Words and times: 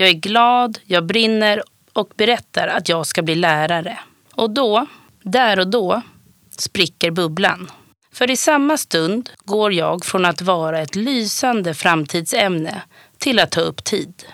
Jag 0.00 0.08
är 0.08 0.14
glad, 0.14 0.78
jag 0.84 1.06
brinner 1.06 1.62
och 1.92 2.12
berättar 2.16 2.68
att 2.68 2.88
jag 2.88 3.06
ska 3.06 3.22
bli 3.22 3.34
lärare. 3.34 3.98
Och 4.34 4.50
då, 4.50 4.86
där 5.22 5.58
och 5.58 5.68
då, 5.70 6.02
spricker 6.50 7.10
bubblan. 7.10 7.70
För 8.12 8.30
i 8.30 8.36
samma 8.36 8.76
stund 8.76 9.30
går 9.44 9.72
jag 9.72 10.04
från 10.04 10.24
att 10.24 10.42
vara 10.42 10.80
ett 10.80 10.96
lysande 10.96 11.74
framtidsämne 11.74 12.82
till 13.18 13.38
att 13.38 13.50
ta 13.50 13.60
upp 13.60 13.84
tid. 13.84 14.24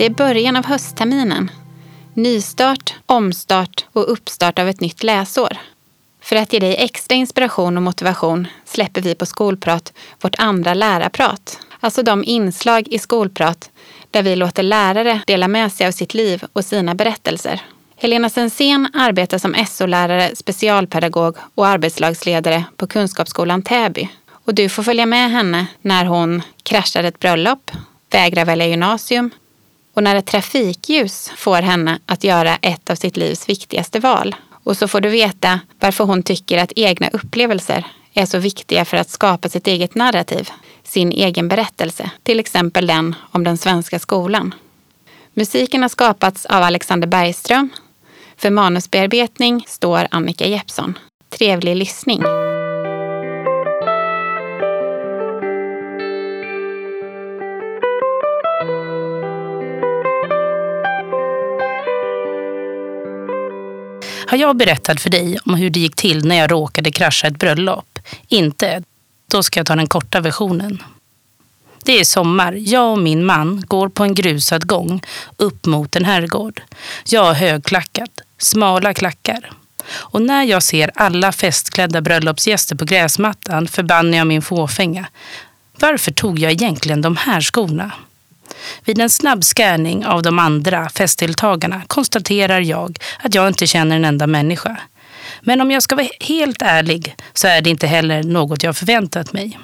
Det 0.00 0.06
är 0.06 0.10
början 0.10 0.56
av 0.56 0.66
höstterminen. 0.66 1.50
Nystart, 2.14 2.94
omstart 3.06 3.84
och 3.92 4.12
uppstart 4.12 4.58
av 4.58 4.68
ett 4.68 4.80
nytt 4.80 5.02
läsår. 5.02 5.56
För 6.20 6.36
att 6.36 6.52
ge 6.52 6.58
dig 6.58 6.76
extra 6.78 7.14
inspiration 7.14 7.76
och 7.76 7.82
motivation 7.82 8.46
släpper 8.64 9.00
vi 9.00 9.14
på 9.14 9.26
Skolprat 9.26 9.92
vårt 10.20 10.34
andra 10.38 10.74
lärarprat. 10.74 11.60
Alltså 11.80 12.02
de 12.02 12.24
inslag 12.24 12.88
i 12.88 12.98
Skolprat 12.98 13.70
där 14.10 14.22
vi 14.22 14.36
låter 14.36 14.62
lärare 14.62 15.20
dela 15.26 15.48
med 15.48 15.72
sig 15.72 15.86
av 15.86 15.92
sitt 15.92 16.14
liv 16.14 16.44
och 16.52 16.64
sina 16.64 16.94
berättelser. 16.94 17.60
Helena 17.96 18.30
Sensén 18.30 18.88
arbetar 18.94 19.38
som 19.38 19.54
SO-lärare, 19.68 20.36
specialpedagog 20.36 21.36
och 21.54 21.66
arbetslagsledare 21.66 22.64
på 22.76 22.86
Kunskapsskolan 22.86 23.62
Täby. 23.62 24.08
Och 24.30 24.54
du 24.54 24.68
får 24.68 24.82
följa 24.82 25.06
med 25.06 25.30
henne 25.30 25.66
när 25.82 26.04
hon 26.04 26.42
kraschar 26.62 27.04
ett 27.04 27.18
bröllop, 27.18 27.70
vägrar 28.10 28.44
välja 28.44 28.66
gymnasium, 28.66 29.30
och 29.94 30.02
när 30.02 30.16
ett 30.16 30.26
trafikljus 30.26 31.32
får 31.36 31.62
henne 31.62 31.98
att 32.06 32.24
göra 32.24 32.56
ett 32.56 32.90
av 32.90 32.94
sitt 32.94 33.16
livs 33.16 33.48
viktigaste 33.48 34.00
val. 34.00 34.36
Och 34.64 34.76
så 34.76 34.88
får 34.88 35.00
du 35.00 35.08
veta 35.08 35.60
varför 35.80 36.04
hon 36.04 36.22
tycker 36.22 36.58
att 36.58 36.72
egna 36.76 37.08
upplevelser 37.08 37.84
är 38.14 38.26
så 38.26 38.38
viktiga 38.38 38.84
för 38.84 38.96
att 38.96 39.10
skapa 39.10 39.48
sitt 39.48 39.66
eget 39.66 39.94
narrativ, 39.94 40.50
sin 40.84 41.12
egen 41.12 41.48
berättelse, 41.48 42.10
till 42.22 42.40
exempel 42.40 42.86
den 42.86 43.14
om 43.30 43.44
den 43.44 43.58
svenska 43.58 43.98
skolan. 43.98 44.54
Musiken 45.34 45.82
har 45.82 45.88
skapats 45.88 46.46
av 46.46 46.62
Alexander 46.62 47.08
Bergström. 47.08 47.68
För 48.36 48.50
manusbearbetning 48.50 49.64
står 49.68 50.08
Annika 50.10 50.46
Jeppsson. 50.46 50.98
Trevlig 51.28 51.76
lyssning! 51.76 52.49
Har 64.30 64.38
jag 64.38 64.56
berättat 64.56 65.00
för 65.00 65.10
dig 65.10 65.38
om 65.44 65.54
hur 65.54 65.70
det 65.70 65.80
gick 65.80 65.96
till 65.96 66.24
när 66.24 66.36
jag 66.36 66.50
råkade 66.52 66.90
krascha 66.90 67.26
ett 67.26 67.38
bröllop? 67.38 67.98
Inte? 68.28 68.82
Då 69.30 69.42
ska 69.42 69.60
jag 69.60 69.66
ta 69.66 69.76
den 69.76 69.86
korta 69.86 70.20
versionen. 70.20 70.82
Det 71.84 72.00
är 72.00 72.04
sommar. 72.04 72.52
Jag 72.52 72.92
och 72.92 72.98
min 72.98 73.24
man 73.24 73.64
går 73.66 73.88
på 73.88 74.04
en 74.04 74.14
grusad 74.14 74.66
gång 74.66 75.02
upp 75.36 75.66
mot 75.66 75.96
en 75.96 76.04
herrgård. 76.04 76.62
Jag 77.08 77.24
har 77.24 77.34
högklackat, 77.34 78.10
smala 78.38 78.94
klackar. 78.94 79.50
Och 79.86 80.22
när 80.22 80.44
jag 80.44 80.62
ser 80.62 80.90
alla 80.94 81.32
festklädda 81.32 82.00
bröllopsgäster 82.00 82.76
på 82.76 82.84
gräsmattan 82.84 83.68
förbannar 83.68 84.18
jag 84.18 84.26
min 84.26 84.42
fåfänga. 84.42 85.06
Varför 85.78 86.12
tog 86.12 86.38
jag 86.38 86.52
egentligen 86.52 87.02
de 87.02 87.16
här 87.16 87.40
skorna? 87.40 87.92
Vid 88.84 89.00
en 89.00 89.10
snabb 89.10 89.44
scanning 89.44 90.06
av 90.06 90.22
de 90.22 90.38
andra 90.38 90.88
festdeltagarna 90.88 91.82
konstaterar 91.86 92.60
jag 92.60 92.98
att 93.22 93.34
jag 93.34 93.48
inte 93.48 93.66
känner 93.66 93.96
en 93.96 94.04
enda 94.04 94.26
människa. 94.26 94.76
Men 95.40 95.60
om 95.60 95.70
jag 95.70 95.82
ska 95.82 95.96
vara 95.96 96.08
helt 96.20 96.62
ärlig 96.62 97.16
så 97.32 97.48
är 97.48 97.60
det 97.60 97.70
inte 97.70 97.86
heller 97.86 98.22
något 98.22 98.62
jag 98.62 98.76
förväntat 98.76 99.32
mig. 99.32 99.58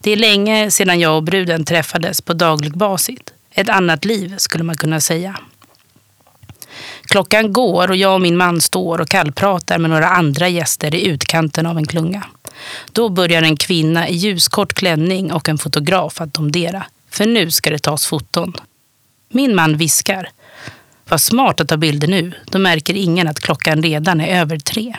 Det 0.00 0.10
är 0.10 0.16
länge 0.16 0.70
sedan 0.70 1.00
jag 1.00 1.16
och 1.16 1.22
bruden 1.22 1.64
träffades 1.64 2.20
på 2.20 2.32
daglig 2.32 2.76
basis. 2.76 3.18
Ett 3.50 3.68
annat 3.68 4.04
liv 4.04 4.34
skulle 4.38 4.64
man 4.64 4.76
kunna 4.76 5.00
säga. 5.00 5.36
Klockan 7.02 7.52
går 7.52 7.90
och 7.90 7.96
jag 7.96 8.14
och 8.14 8.20
min 8.20 8.36
man 8.36 8.60
står 8.60 9.00
och 9.00 9.08
kallpratar 9.08 9.78
med 9.78 9.90
några 9.90 10.08
andra 10.08 10.48
gäster 10.48 10.94
i 10.94 11.06
utkanten 11.06 11.66
av 11.66 11.78
en 11.78 11.86
klunga. 11.86 12.22
Då 12.92 13.08
börjar 13.08 13.42
en 13.42 13.56
kvinna 13.56 14.08
i 14.08 14.14
ljuskort 14.14 14.72
klänning 14.72 15.32
och 15.32 15.48
en 15.48 15.58
fotograf 15.58 16.20
att 16.20 16.34
domdera. 16.34 16.86
För 17.16 17.26
nu 17.26 17.50
ska 17.50 17.70
det 17.70 17.78
tas 17.78 18.06
foton. 18.06 18.52
Min 19.28 19.54
man 19.54 19.76
viskar. 19.76 20.28
Vad 21.08 21.20
smart 21.20 21.60
att 21.60 21.68
ta 21.68 21.76
bilder 21.76 22.08
nu. 22.08 22.32
Då 22.46 22.58
märker 22.58 22.94
ingen 22.94 23.28
att 23.28 23.40
klockan 23.40 23.82
redan 23.82 24.20
är 24.20 24.40
över 24.40 24.58
tre. 24.58 24.96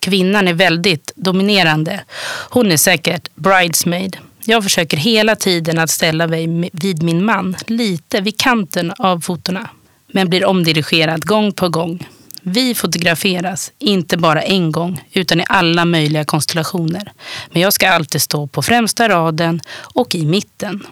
Kvinnan 0.00 0.48
är 0.48 0.52
väldigt 0.52 1.12
dominerande. 1.16 2.04
Hon 2.50 2.72
är 2.72 2.76
säkert 2.76 3.28
bridesmaid. 3.34 4.16
Jag 4.44 4.62
försöker 4.62 4.96
hela 4.96 5.36
tiden 5.36 5.78
att 5.78 5.90
ställa 5.90 6.26
mig 6.26 6.70
vid 6.72 7.02
min 7.02 7.24
man, 7.24 7.56
lite 7.66 8.20
vid 8.20 8.38
kanten 8.38 8.92
av 8.98 9.20
fotona. 9.20 9.70
Men 10.06 10.28
blir 10.28 10.44
omdirigerad 10.44 11.26
gång 11.26 11.52
på 11.52 11.68
gång. 11.68 12.08
Vi 12.42 12.74
fotograferas, 12.74 13.72
inte 13.78 14.16
bara 14.16 14.42
en 14.42 14.72
gång, 14.72 15.00
utan 15.12 15.40
i 15.40 15.44
alla 15.48 15.84
möjliga 15.84 16.24
konstellationer. 16.24 17.12
Men 17.50 17.62
jag 17.62 17.72
ska 17.72 17.88
alltid 17.88 18.22
stå 18.22 18.46
på 18.46 18.62
främsta 18.62 19.08
raden 19.08 19.60
och 19.94 20.14
i 20.14 20.26
mitten. 20.26 20.86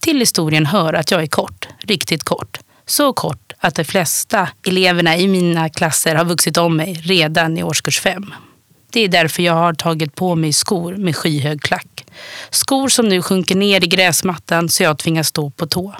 Till 0.00 0.18
historien 0.18 0.66
hör 0.66 0.92
att 0.92 1.10
jag 1.10 1.22
är 1.22 1.26
kort, 1.26 1.68
riktigt 1.78 2.24
kort. 2.24 2.58
Så 2.86 3.12
kort 3.12 3.52
att 3.58 3.74
de 3.74 3.84
flesta 3.84 4.48
eleverna 4.66 5.16
i 5.16 5.28
mina 5.28 5.68
klasser 5.68 6.14
har 6.14 6.24
vuxit 6.24 6.56
om 6.56 6.76
mig 6.76 6.94
redan 7.04 7.58
i 7.58 7.62
årskurs 7.62 8.00
fem. 8.00 8.34
Det 8.92 9.00
är 9.00 9.08
därför 9.08 9.42
jag 9.42 9.52
har 9.52 9.74
tagit 9.74 10.14
på 10.14 10.34
mig 10.34 10.52
skor 10.52 10.96
med 10.96 11.16
skyhög 11.16 11.62
klack. 11.62 12.04
Skor 12.50 12.88
som 12.88 13.08
nu 13.08 13.22
sjunker 13.22 13.54
ner 13.54 13.84
i 13.84 13.86
gräsmattan 13.86 14.68
så 14.68 14.82
jag 14.82 14.98
tvingas 14.98 15.28
stå 15.28 15.50
på 15.50 15.66
tå. 15.66 15.94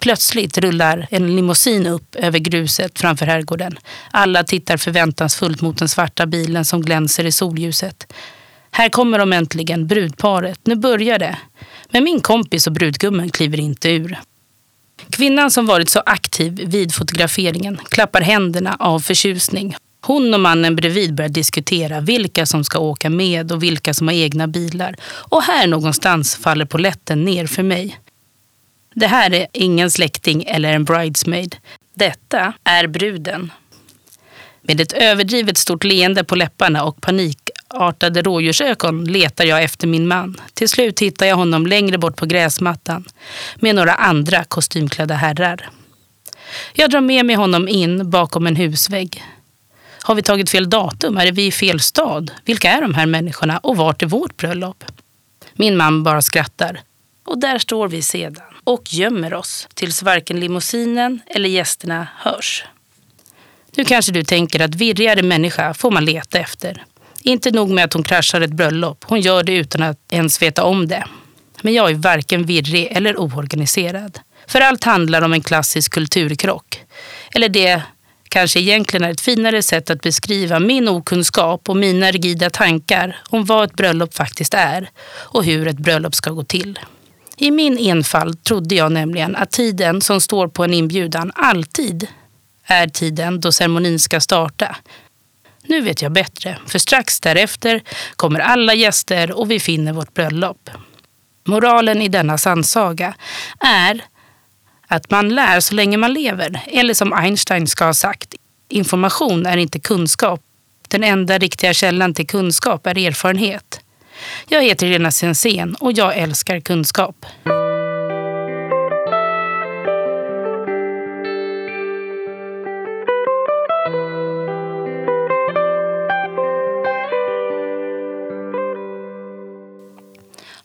Plötsligt 0.00 0.58
rullar 0.58 1.06
en 1.10 1.36
limousin 1.36 1.86
upp 1.86 2.14
över 2.14 2.38
gruset 2.38 2.98
framför 2.98 3.26
herrgården. 3.26 3.78
Alla 4.10 4.44
tittar 4.44 4.76
förväntansfullt 4.76 5.60
mot 5.60 5.78
den 5.78 5.88
svarta 5.88 6.26
bilen 6.26 6.64
som 6.64 6.82
glänser 6.82 7.24
i 7.24 7.32
solljuset. 7.32 8.12
Här 8.70 8.88
kommer 8.88 9.18
de 9.18 9.32
äntligen, 9.32 9.86
brudparet. 9.86 10.60
Nu 10.64 10.74
börjar 10.74 11.18
det. 11.18 11.38
Men 11.94 12.04
min 12.04 12.20
kompis 12.20 12.66
och 12.66 12.72
brudgummen 12.72 13.30
kliver 13.30 13.60
inte 13.60 13.90
ur. 13.90 14.18
Kvinnan 15.10 15.50
som 15.50 15.66
varit 15.66 15.88
så 15.88 16.02
aktiv 16.06 16.60
vid 16.66 16.94
fotograferingen 16.94 17.76
klappar 17.88 18.20
händerna 18.20 18.76
av 18.78 19.00
förtjusning. 19.00 19.76
Hon 20.00 20.34
och 20.34 20.40
mannen 20.40 20.76
bredvid 20.76 21.14
börjar 21.14 21.28
diskutera 21.28 22.00
vilka 22.00 22.46
som 22.46 22.64
ska 22.64 22.78
åka 22.78 23.10
med 23.10 23.52
och 23.52 23.62
vilka 23.62 23.94
som 23.94 24.08
har 24.08 24.14
egna 24.14 24.48
bilar. 24.48 24.96
Och 25.04 25.42
här 25.42 25.66
någonstans 25.66 26.36
faller 26.36 26.64
poletten 26.64 27.24
ner 27.24 27.46
för 27.46 27.62
mig. 27.62 27.98
Det 28.94 29.06
här 29.06 29.34
är 29.34 29.46
ingen 29.52 29.90
släkting 29.90 30.44
eller 30.46 30.72
en 30.72 30.84
bridesmaid. 30.84 31.56
Detta 31.94 32.52
är 32.64 32.86
bruden. 32.86 33.52
Med 34.62 34.80
ett 34.80 34.92
överdrivet 34.92 35.58
stort 35.58 35.84
leende 35.84 36.24
på 36.24 36.36
läpparna 36.36 36.84
och 36.84 37.00
panik 37.00 37.43
artade 37.74 38.22
rådjursögon 38.22 39.04
letar 39.04 39.44
jag 39.44 39.62
efter 39.62 39.86
min 39.86 40.08
man. 40.08 40.40
Till 40.54 40.68
slut 40.68 41.00
hittar 41.00 41.26
jag 41.26 41.36
honom 41.36 41.66
längre 41.66 41.98
bort 41.98 42.16
på 42.16 42.26
gräsmattan 42.26 43.04
med 43.56 43.74
några 43.74 43.94
andra 43.94 44.44
kostymklädda 44.44 45.14
herrar. 45.14 45.68
Jag 46.72 46.90
drar 46.90 47.00
med 47.00 47.26
mig 47.26 47.36
honom 47.36 47.68
in 47.68 48.10
bakom 48.10 48.46
en 48.46 48.56
husvägg. 48.56 49.22
Har 50.02 50.14
vi 50.14 50.22
tagit 50.22 50.50
fel 50.50 50.70
datum? 50.70 51.18
Är 51.18 51.32
vi 51.32 51.46
i 51.46 51.52
fel 51.52 51.80
stad? 51.80 52.30
Vilka 52.44 52.70
är 52.70 52.80
de 52.80 52.94
här 52.94 53.06
människorna 53.06 53.58
och 53.58 53.76
vart 53.76 54.02
är 54.02 54.06
vårt 54.06 54.36
bröllop? 54.36 54.84
Min 55.54 55.76
man 55.76 56.02
bara 56.02 56.22
skrattar. 56.22 56.80
Och 57.26 57.38
där 57.38 57.58
står 57.58 57.88
vi 57.88 58.02
sedan 58.02 58.42
och 58.64 58.94
gömmer 58.94 59.34
oss 59.34 59.68
tills 59.74 60.02
varken 60.02 60.40
limousinen 60.40 61.20
eller 61.26 61.48
gästerna 61.48 62.08
hörs. 62.16 62.64
Nu 63.76 63.84
kanske 63.84 64.12
du 64.12 64.24
tänker 64.24 64.60
att 64.60 64.74
virrigare 64.74 65.22
människa 65.22 65.74
får 65.74 65.90
man 65.90 66.04
leta 66.04 66.38
efter. 66.38 66.84
Inte 67.26 67.50
nog 67.50 67.70
med 67.70 67.84
att 67.84 67.92
hon 67.92 68.02
kraschar 68.02 68.40
ett 68.40 68.52
bröllop, 68.52 69.04
hon 69.08 69.20
gör 69.20 69.42
det 69.42 69.52
utan 69.52 69.82
att 69.82 69.98
ens 70.12 70.42
veta 70.42 70.64
om 70.64 70.88
det. 70.88 71.04
Men 71.62 71.74
jag 71.74 71.90
är 71.90 71.94
varken 71.94 72.46
virrig 72.46 72.88
eller 72.90 73.20
oorganiserad. 73.20 74.18
För 74.46 74.60
allt 74.60 74.84
handlar 74.84 75.22
om 75.22 75.32
en 75.32 75.40
klassisk 75.42 75.92
kulturkrock. 75.92 76.80
Eller 77.34 77.48
det 77.48 77.82
kanske 78.28 78.60
egentligen 78.60 79.04
är 79.04 79.10
ett 79.10 79.20
finare 79.20 79.62
sätt 79.62 79.90
att 79.90 80.00
beskriva 80.00 80.60
min 80.60 80.88
okunskap 80.88 81.68
och 81.68 81.76
mina 81.76 82.10
rigida 82.10 82.50
tankar 82.50 83.16
om 83.30 83.44
vad 83.44 83.64
ett 83.64 83.76
bröllop 83.76 84.14
faktiskt 84.14 84.54
är 84.54 84.90
och 85.06 85.44
hur 85.44 85.68
ett 85.68 85.78
bröllop 85.78 86.14
ska 86.14 86.30
gå 86.30 86.44
till. 86.44 86.78
I 87.36 87.50
min 87.50 87.78
enfald 87.78 88.44
trodde 88.44 88.74
jag 88.74 88.92
nämligen 88.92 89.36
att 89.36 89.50
tiden 89.50 90.00
som 90.00 90.20
står 90.20 90.48
på 90.48 90.64
en 90.64 90.74
inbjudan 90.74 91.32
alltid 91.34 92.06
är 92.64 92.86
tiden 92.86 93.40
då 93.40 93.52
ceremonin 93.52 93.98
ska 93.98 94.20
starta. 94.20 94.76
Nu 95.66 95.80
vet 95.80 96.02
jag 96.02 96.12
bättre, 96.12 96.58
för 96.66 96.78
strax 96.78 97.20
därefter 97.20 97.82
kommer 98.16 98.40
alla 98.40 98.74
gäster 98.74 99.32
och 99.32 99.50
vi 99.50 99.60
finner 99.60 99.92
vårt 99.92 100.14
bröllop. 100.14 100.70
Moralen 101.46 102.02
i 102.02 102.08
denna 102.08 102.38
sannsaga 102.38 103.14
är 103.60 104.04
att 104.88 105.10
man 105.10 105.28
lär 105.28 105.60
så 105.60 105.74
länge 105.74 105.96
man 105.96 106.12
lever. 106.12 106.60
Eller 106.66 106.94
som 106.94 107.12
Einstein 107.12 107.66
ska 107.66 107.84
ha 107.84 107.94
sagt, 107.94 108.34
information 108.68 109.46
är 109.46 109.56
inte 109.56 109.80
kunskap. 109.80 110.40
Den 110.88 111.04
enda 111.04 111.38
riktiga 111.38 111.74
källan 111.74 112.14
till 112.14 112.26
kunskap 112.26 112.86
är 112.86 112.98
erfarenhet. 112.98 113.80
Jag 114.48 114.62
heter 114.62 114.86
Helena 114.86 115.10
Sensén 115.10 115.74
och 115.74 115.92
jag 115.92 116.16
älskar 116.16 116.60
kunskap. 116.60 117.26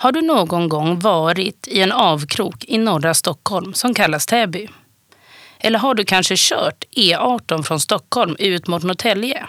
Har 0.02 0.12
du 0.12 0.22
någon 0.22 0.70
gång 0.70 1.00
varit 1.00 1.68
i 1.68 1.82
en 1.82 1.92
avkrok 1.92 2.66
i 2.68 2.78
norra 2.78 3.14
Stockholm 3.14 3.74
som 3.74 3.94
kallas 3.94 4.26
Täby? 4.26 4.68
Eller 5.60 5.80
har 5.80 5.96
du 5.96 6.06
kanske 6.06 6.36
kört 6.38 6.84
E18 6.96 7.64
från 7.64 7.80
Stockholm 7.80 8.36
ut 8.40 8.68
mot 8.68 8.84
Norrtälje? 8.84 9.48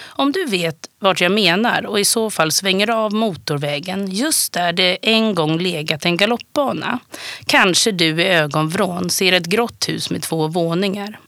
Om 0.00 0.32
du 0.32 0.44
vet 0.44 0.88
vart 0.98 1.20
jag 1.20 1.32
menar 1.32 1.86
och 1.86 2.00
i 2.00 2.04
så 2.04 2.30
fall 2.30 2.52
svänger 2.52 2.90
av 2.90 3.14
motorvägen 3.14 4.10
just 4.10 4.52
där 4.52 4.72
det 4.72 4.98
en 5.02 5.34
gång 5.34 5.58
legat 5.58 6.04
en 6.04 6.16
galoppbana 6.16 6.98
kanske 7.46 7.92
du 7.92 8.22
i 8.22 8.28
ögonvrån 8.28 9.10
ser 9.10 9.32
ett 9.32 9.46
grått 9.46 9.88
hus 9.88 10.10
med 10.10 10.22
två 10.22 10.48
våningar. 10.48 11.18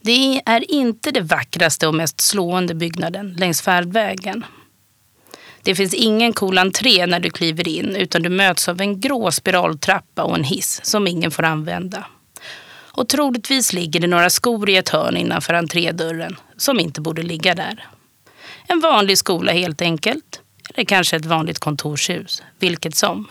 Det 0.00 0.42
är 0.46 0.70
inte 0.70 1.10
det 1.10 1.20
vackraste 1.20 1.86
och 1.86 1.94
mest 1.94 2.20
slående 2.20 2.74
byggnaden 2.74 3.36
längs 3.38 3.62
färdvägen. 3.62 4.44
Det 5.62 5.74
finns 5.74 5.94
ingen 5.94 6.32
cool 6.32 6.58
entré 6.58 7.06
när 7.06 7.20
du 7.20 7.30
kliver 7.30 7.68
in 7.68 7.96
utan 7.96 8.22
du 8.22 8.28
möts 8.28 8.68
av 8.68 8.80
en 8.80 9.00
grå 9.00 9.30
spiraltrappa 9.30 10.22
och 10.22 10.36
en 10.36 10.44
hiss 10.44 10.80
som 10.84 11.06
ingen 11.06 11.30
får 11.30 11.42
använda. 11.42 12.06
Och 12.94 13.08
troligtvis 13.08 13.72
ligger 13.72 14.00
det 14.00 14.06
några 14.06 14.30
skor 14.30 14.70
i 14.70 14.76
ett 14.76 14.88
hörn 14.88 15.16
innanför 15.16 15.54
entrédörren 15.54 16.36
som 16.56 16.80
inte 16.80 17.00
borde 17.00 17.22
ligga 17.22 17.54
där. 17.54 17.88
En 18.66 18.80
vanlig 18.80 19.18
skola 19.18 19.52
helt 19.52 19.82
enkelt. 19.82 20.40
Eller 20.74 20.84
kanske 20.84 21.16
ett 21.16 21.26
vanligt 21.26 21.58
kontorshus, 21.58 22.42
vilket 22.58 22.96
som. 22.96 23.30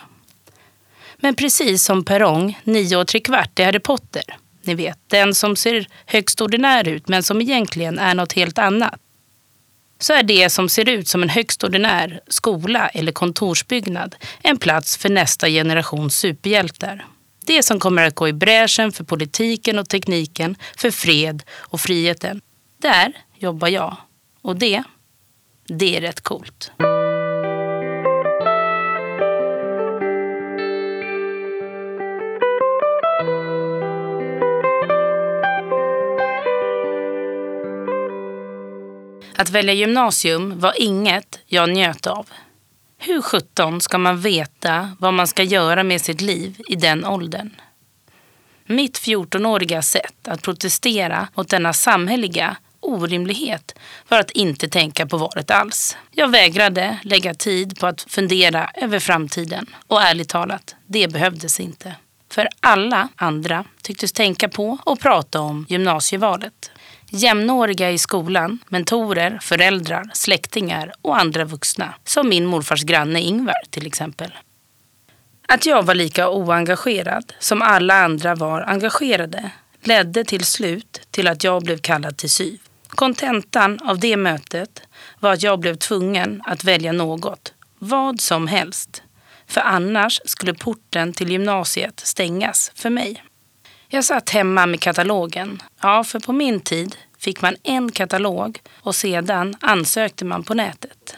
Men 1.17 1.35
precis 1.35 1.83
som 1.83 2.05
perrong 2.05 2.59
9 2.63 2.95
och 2.95 3.09
kvart 3.25 3.59
i 3.59 3.63
Harry 3.63 3.79
Potter. 3.79 4.23
Ni 4.63 4.75
vet, 4.75 4.99
den 5.07 5.35
som 5.35 5.55
ser 5.55 5.87
högst 6.05 6.41
ordinär 6.41 6.87
ut 6.87 7.07
men 7.07 7.23
som 7.23 7.41
egentligen 7.41 7.99
är 7.99 8.15
något 8.15 8.33
helt 8.33 8.57
annat 8.57 8.99
så 10.01 10.13
är 10.13 10.23
det 10.23 10.49
som 10.49 10.69
ser 10.69 10.89
ut 10.89 11.07
som 11.07 11.23
en 11.23 11.29
högst 11.29 11.63
ordinär 11.63 12.21
skola 12.27 12.89
eller 12.89 13.11
kontorsbyggnad 13.11 14.15
en 14.41 14.57
plats 14.57 14.97
för 14.97 15.09
nästa 15.09 15.47
generations 15.47 16.15
superhjältar. 16.15 17.05
Det 17.45 17.63
som 17.63 17.79
kommer 17.79 18.07
att 18.07 18.15
gå 18.15 18.27
i 18.27 18.33
bräschen 18.33 18.91
för 18.91 19.03
politiken 19.03 19.79
och 19.79 19.89
tekniken, 19.89 20.55
för 20.77 20.91
fred 20.91 21.43
och 21.51 21.81
friheten. 21.81 22.41
Där 22.81 23.13
jobbar 23.37 23.67
jag. 23.67 23.97
Och 24.41 24.55
det, 24.55 24.83
det 25.67 25.97
är 25.97 26.01
rätt 26.01 26.21
coolt. 26.21 26.71
Att 39.41 39.49
välja 39.49 39.73
gymnasium 39.73 40.59
var 40.59 40.81
inget 40.81 41.39
jag 41.45 41.69
njöt 41.69 42.07
av. 42.07 42.27
Hur 42.97 43.21
sjutton 43.21 43.81
ska 43.81 43.97
man 43.97 44.21
veta 44.21 44.95
vad 44.99 45.13
man 45.13 45.27
ska 45.27 45.43
göra 45.43 45.83
med 45.83 46.01
sitt 46.01 46.21
liv 46.21 46.61
i 46.67 46.75
den 46.75 47.05
åldern? 47.05 47.49
Mitt 48.65 48.99
14-åriga 48.99 49.81
sätt 49.81 50.27
att 50.27 50.41
protestera 50.41 51.27
mot 51.35 51.49
denna 51.49 51.73
samhälleliga 51.73 52.57
orimlighet 52.79 53.75
var 54.07 54.19
att 54.19 54.31
inte 54.31 54.69
tänka 54.69 55.05
på 55.05 55.17
valet 55.17 55.51
alls. 55.51 55.97
Jag 56.11 56.27
vägrade 56.27 56.99
lägga 57.03 57.33
tid 57.33 57.79
på 57.79 57.87
att 57.87 58.01
fundera 58.01 58.71
över 58.75 58.99
framtiden. 58.99 59.65
Och 59.87 60.01
ärligt 60.01 60.29
talat, 60.29 60.75
det 60.87 61.07
behövdes 61.07 61.59
inte. 61.59 61.95
För 62.29 62.47
alla 62.59 63.07
andra 63.15 63.65
tycktes 63.81 64.11
tänka 64.11 64.49
på 64.49 64.77
och 64.83 64.99
prata 64.99 65.41
om 65.41 65.65
gymnasievalet. 65.69 66.71
Jämnåriga 67.13 67.91
i 67.91 67.97
skolan, 67.97 68.59
mentorer, 68.69 69.39
föräldrar, 69.41 70.09
släktingar 70.13 70.93
och 71.01 71.19
andra 71.19 71.45
vuxna. 71.45 71.93
Som 72.03 72.29
min 72.29 72.45
morfars 72.45 72.83
granne 72.83 73.21
Ingvar 73.21 73.61
till 73.69 73.87
exempel. 73.87 74.31
Att 75.47 75.65
jag 75.65 75.83
var 75.83 75.95
lika 75.95 76.29
oengagerad 76.29 77.33
som 77.39 77.61
alla 77.61 78.03
andra 78.03 78.35
var 78.35 78.61
engagerade 78.61 79.51
ledde 79.83 80.23
till 80.23 80.45
slut 80.45 81.01
till 81.11 81.27
att 81.27 81.43
jag 81.43 81.63
blev 81.63 81.77
kallad 81.77 82.17
till 82.17 82.29
SYV. 82.29 82.57
Kontentan 82.87 83.79
av 83.83 83.99
det 83.99 84.17
mötet 84.17 84.81
var 85.19 85.33
att 85.33 85.43
jag 85.43 85.59
blev 85.59 85.75
tvungen 85.75 86.41
att 86.45 86.63
välja 86.63 86.91
något, 86.91 87.53
vad 87.79 88.21
som 88.21 88.47
helst. 88.47 89.03
För 89.47 89.61
annars 89.61 90.21
skulle 90.25 90.53
porten 90.53 91.13
till 91.13 91.31
gymnasiet 91.31 91.99
stängas 91.99 92.71
för 92.75 92.89
mig. 92.89 93.23
Jag 93.93 94.05
satt 94.05 94.29
hemma 94.29 94.65
med 94.65 94.79
katalogen. 94.79 95.63
Ja, 95.81 96.03
för 96.03 96.19
på 96.19 96.33
min 96.33 96.59
tid 96.59 96.95
fick 97.17 97.41
man 97.41 97.55
en 97.63 97.91
katalog 97.91 98.59
och 98.81 98.95
sedan 98.95 99.55
ansökte 99.59 100.25
man 100.25 100.43
på 100.43 100.53
nätet. 100.53 101.17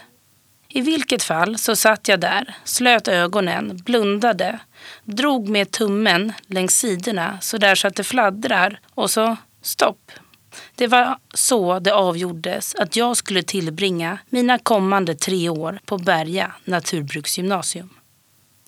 I 0.68 0.80
vilket 0.80 1.22
fall 1.22 1.58
så 1.58 1.76
satt 1.76 2.08
jag 2.08 2.20
där, 2.20 2.54
slöt 2.64 3.08
ögonen, 3.08 3.76
blundade, 3.76 4.58
drog 5.04 5.48
med 5.48 5.70
tummen 5.70 6.32
längs 6.46 6.78
sidorna 6.78 7.38
så 7.40 7.58
där 7.58 7.74
så 7.74 7.88
att 7.88 7.94
det 7.94 8.04
fladdrar 8.04 8.80
och 8.94 9.10
så 9.10 9.36
stopp. 9.62 10.12
Det 10.74 10.86
var 10.86 11.18
så 11.34 11.78
det 11.78 11.94
avgjordes 11.94 12.74
att 12.74 12.96
jag 12.96 13.16
skulle 13.16 13.42
tillbringa 13.42 14.18
mina 14.28 14.58
kommande 14.58 15.14
tre 15.14 15.48
år 15.48 15.78
på 15.84 15.98
Berga 15.98 16.52
naturbruksgymnasium. 16.64 17.90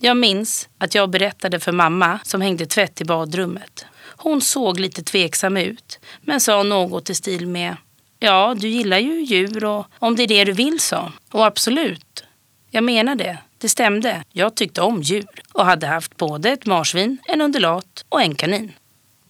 Jag 0.01 0.17
minns 0.17 0.69
att 0.79 0.95
jag 0.95 1.11
berättade 1.11 1.61
för 1.61 1.73
mamma 1.73 2.19
som 2.23 2.41
hängde 2.41 2.67
tvätt 2.67 3.01
i 3.01 3.05
badrummet. 3.05 3.87
Hon 4.27 4.41
såg 4.41 4.81
lite 4.81 5.03
tveksam 5.03 5.57
ut 5.57 5.99
men 6.21 6.41
sa 6.41 6.63
något 6.63 7.11
i 7.11 7.15
stil 7.15 7.47
med 7.47 7.77
Ja, 8.19 8.55
du 8.59 8.69
gillar 8.69 8.99
ju 8.99 9.21
djur 9.21 9.65
och 9.65 9.87
om 9.99 10.17
det 10.17 10.23
är 10.23 10.27
det 10.27 10.45
du 10.45 10.53
vill 10.53 10.81
så. 10.81 11.13
Och 11.31 11.47
absolut, 11.47 12.25
jag 12.71 12.85
menar 12.85 13.15
det. 13.15 13.39
Det 13.59 13.69
stämde. 13.69 14.25
Jag 14.33 14.55
tyckte 14.55 14.83
om 14.83 15.03
djur 15.03 15.43
och 15.53 15.65
hade 15.65 15.87
haft 15.87 16.17
både 16.17 16.51
ett 16.51 16.67
marsvin, 16.67 17.19
en 17.25 17.41
undulat 17.41 18.05
och 18.09 18.23
en 18.23 18.35
kanin. 18.35 18.73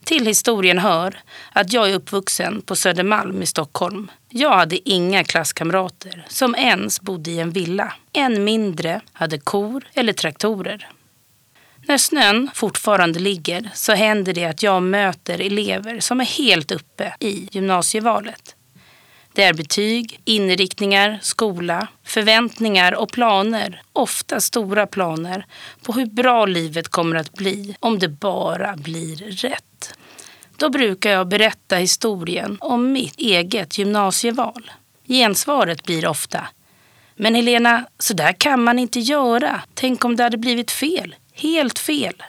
Till 0.03 0.25
historien 0.25 0.79
hör 0.79 1.19
att 1.51 1.73
jag 1.73 1.89
är 1.89 1.95
uppvuxen 1.95 2.61
på 2.61 2.75
Södermalm 2.75 3.41
i 3.41 3.45
Stockholm. 3.45 4.11
Jag 4.29 4.55
hade 4.55 4.89
inga 4.89 5.23
klasskamrater 5.23 6.25
som 6.29 6.55
ens 6.55 7.01
bodde 7.01 7.31
i 7.31 7.39
en 7.39 7.51
villa. 7.51 7.93
Än 8.13 8.43
mindre 8.43 9.01
hade 9.13 9.37
kor 9.37 9.83
eller 9.93 10.13
traktorer. 10.13 10.89
När 11.87 11.97
snön 11.97 12.49
fortfarande 12.53 13.19
ligger 13.19 13.69
så 13.73 13.93
händer 13.93 14.33
det 14.33 14.45
att 14.45 14.63
jag 14.63 14.83
möter 14.83 15.41
elever 15.41 15.99
som 15.99 16.21
är 16.21 16.25
helt 16.25 16.71
uppe 16.71 17.13
i 17.19 17.49
gymnasievalet. 17.51 18.55
Det 19.33 19.43
är 19.43 19.53
betyg, 19.53 20.19
inriktningar, 20.25 21.19
skola, 21.21 21.87
förväntningar 22.03 22.95
och 22.95 23.11
planer, 23.11 23.81
ofta 23.93 24.41
stora 24.41 24.87
planer, 24.87 25.45
på 25.81 25.93
hur 25.93 26.05
bra 26.05 26.45
livet 26.45 26.87
kommer 26.87 27.15
att 27.15 27.33
bli 27.33 27.75
om 27.79 27.99
det 27.99 28.09
bara 28.09 28.75
blir 28.75 29.15
rätt. 29.15 29.93
Då 30.57 30.69
brukar 30.69 31.11
jag 31.11 31.27
berätta 31.27 31.75
historien 31.75 32.57
om 32.61 32.91
mitt 32.91 33.19
eget 33.19 33.77
gymnasieval. 33.77 34.71
Gensvaret 35.07 35.83
blir 35.83 36.07
ofta 36.07 36.47
Men 37.15 37.35
Helena, 37.35 37.85
så 37.99 38.13
där 38.13 38.33
kan 38.33 38.63
man 38.63 38.79
inte 38.79 38.99
göra. 38.99 39.61
Tänk 39.73 40.05
om 40.05 40.15
det 40.15 40.23
hade 40.23 40.37
blivit 40.37 40.71
fel. 40.71 41.15
Helt 41.37 41.79
fel. 41.79 42.23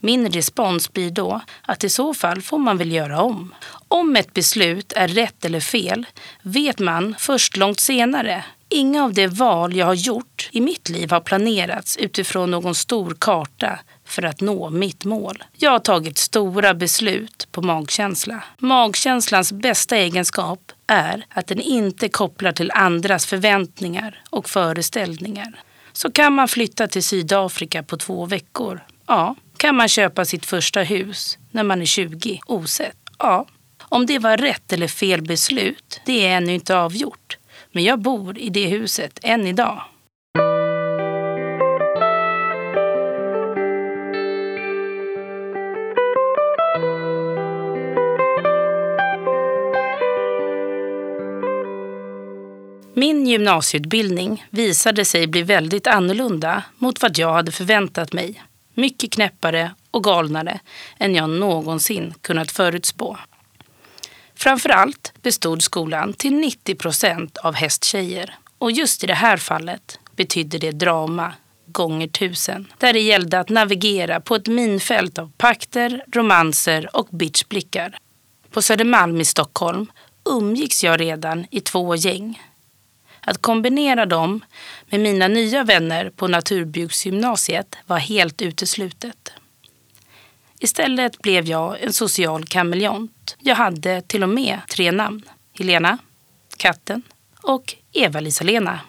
Min 0.00 0.32
respons 0.32 0.92
blir 0.92 1.10
då 1.10 1.40
att 1.62 1.84
i 1.84 1.88
så 1.88 2.14
fall 2.14 2.42
får 2.42 2.58
man 2.58 2.78
väl 2.78 2.92
göra 2.92 3.22
om. 3.22 3.54
Om 3.88 4.16
ett 4.16 4.34
beslut 4.34 4.92
är 4.92 5.08
rätt 5.08 5.44
eller 5.44 5.60
fel 5.60 6.06
vet 6.42 6.78
man 6.78 7.14
först 7.18 7.56
långt 7.56 7.80
senare. 7.80 8.44
Inga 8.68 9.04
av 9.04 9.14
de 9.14 9.28
val 9.28 9.76
jag 9.76 9.86
har 9.86 9.94
gjort 9.94 10.48
i 10.52 10.60
mitt 10.60 10.88
liv 10.88 11.10
har 11.10 11.20
planerats 11.20 11.96
utifrån 11.96 12.50
någon 12.50 12.74
stor 12.74 13.16
karta 13.18 13.78
för 14.04 14.22
att 14.22 14.40
nå 14.40 14.70
mitt 14.70 15.04
mål. 15.04 15.44
Jag 15.56 15.70
har 15.70 15.78
tagit 15.78 16.18
stora 16.18 16.74
beslut 16.74 17.48
på 17.52 17.62
magkänsla. 17.62 18.42
Magkänslans 18.58 19.52
bästa 19.52 19.96
egenskap 19.96 20.72
är 20.86 21.26
att 21.28 21.46
den 21.46 21.60
inte 21.60 22.08
kopplar 22.08 22.52
till 22.52 22.70
andras 22.70 23.26
förväntningar 23.26 24.22
och 24.30 24.48
föreställningar. 24.48 25.62
Så 26.02 26.10
kan 26.12 26.32
man 26.32 26.48
flytta 26.48 26.88
till 26.88 27.02
Sydafrika 27.02 27.82
på 27.82 27.96
två 27.96 28.26
veckor. 28.26 28.80
Ja. 29.06 29.36
Kan 29.56 29.76
man 29.76 29.88
köpa 29.88 30.24
sitt 30.24 30.46
första 30.46 30.82
hus 30.82 31.38
när 31.50 31.62
man 31.62 31.82
är 31.82 31.86
20 31.86 32.40
osett? 32.46 32.96
Ja. 33.18 33.46
Om 33.80 34.06
det 34.06 34.18
var 34.18 34.36
rätt 34.36 34.72
eller 34.72 34.88
fel 34.88 35.22
beslut, 35.22 36.00
det 36.06 36.26
är 36.26 36.36
ännu 36.36 36.54
inte 36.54 36.76
avgjort. 36.76 37.38
Men 37.72 37.84
jag 37.84 37.98
bor 37.98 38.38
i 38.38 38.48
det 38.48 38.66
huset 38.66 39.18
än 39.22 39.46
idag. 39.46 39.82
Gymnasieutbildning 53.30 54.44
visade 54.50 55.04
sig 55.04 55.26
bli 55.26 55.42
väldigt 55.42 55.86
annorlunda 55.86 56.62
mot 56.78 57.02
vad 57.02 57.18
jag 57.18 57.32
hade 57.32 57.52
förväntat 57.52 58.12
mig. 58.12 58.42
Mycket 58.74 59.12
knäppare 59.12 59.70
och 59.90 60.04
galnare 60.04 60.60
än 60.98 61.14
jag 61.14 61.30
någonsin 61.30 62.14
kunnat 62.20 62.50
förutspå. 62.50 63.18
Framförallt 64.34 65.12
bestod 65.22 65.62
skolan 65.62 66.12
till 66.12 66.34
90 66.34 66.74
procent 66.74 67.38
av 67.38 67.54
hästtjejer. 67.54 68.34
Och 68.58 68.72
just 68.72 69.04
i 69.04 69.06
det 69.06 69.14
här 69.14 69.36
fallet 69.36 69.98
betydde 70.16 70.58
det 70.58 70.70
drama 70.70 71.32
gånger 71.66 72.08
tusen. 72.08 72.66
Där 72.78 72.92
det 72.92 73.00
gällde 73.00 73.40
att 73.40 73.48
navigera 73.48 74.20
på 74.20 74.34
ett 74.34 74.46
minfält 74.46 75.18
av 75.18 75.32
pakter, 75.38 76.04
romanser 76.12 76.96
och 76.96 77.08
bitchblickar. 77.10 77.98
På 78.50 78.62
Södermalm 78.62 79.20
i 79.20 79.24
Stockholm 79.24 79.86
umgicks 80.24 80.84
jag 80.84 81.00
redan 81.00 81.46
i 81.50 81.60
två 81.60 81.96
gäng. 81.96 82.42
Att 83.20 83.42
kombinera 83.42 84.06
dem 84.06 84.44
med 84.86 85.00
mina 85.00 85.28
nya 85.28 85.64
vänner 85.64 86.10
på 86.10 86.28
Naturbruksgymnasiet 86.28 87.76
var 87.86 87.98
helt 87.98 88.42
uteslutet. 88.42 89.32
Istället 90.58 91.22
blev 91.22 91.46
jag 91.46 91.82
en 91.82 91.92
social 91.92 92.44
kameleont. 92.44 93.36
Jag 93.38 93.56
hade 93.56 94.02
till 94.02 94.22
och 94.22 94.28
med 94.28 94.60
tre 94.70 94.92
namn. 94.92 95.22
Helena, 95.58 95.98
katten 96.56 97.02
och 97.42 97.74
Eva-Lisa-Lena. 97.92 98.80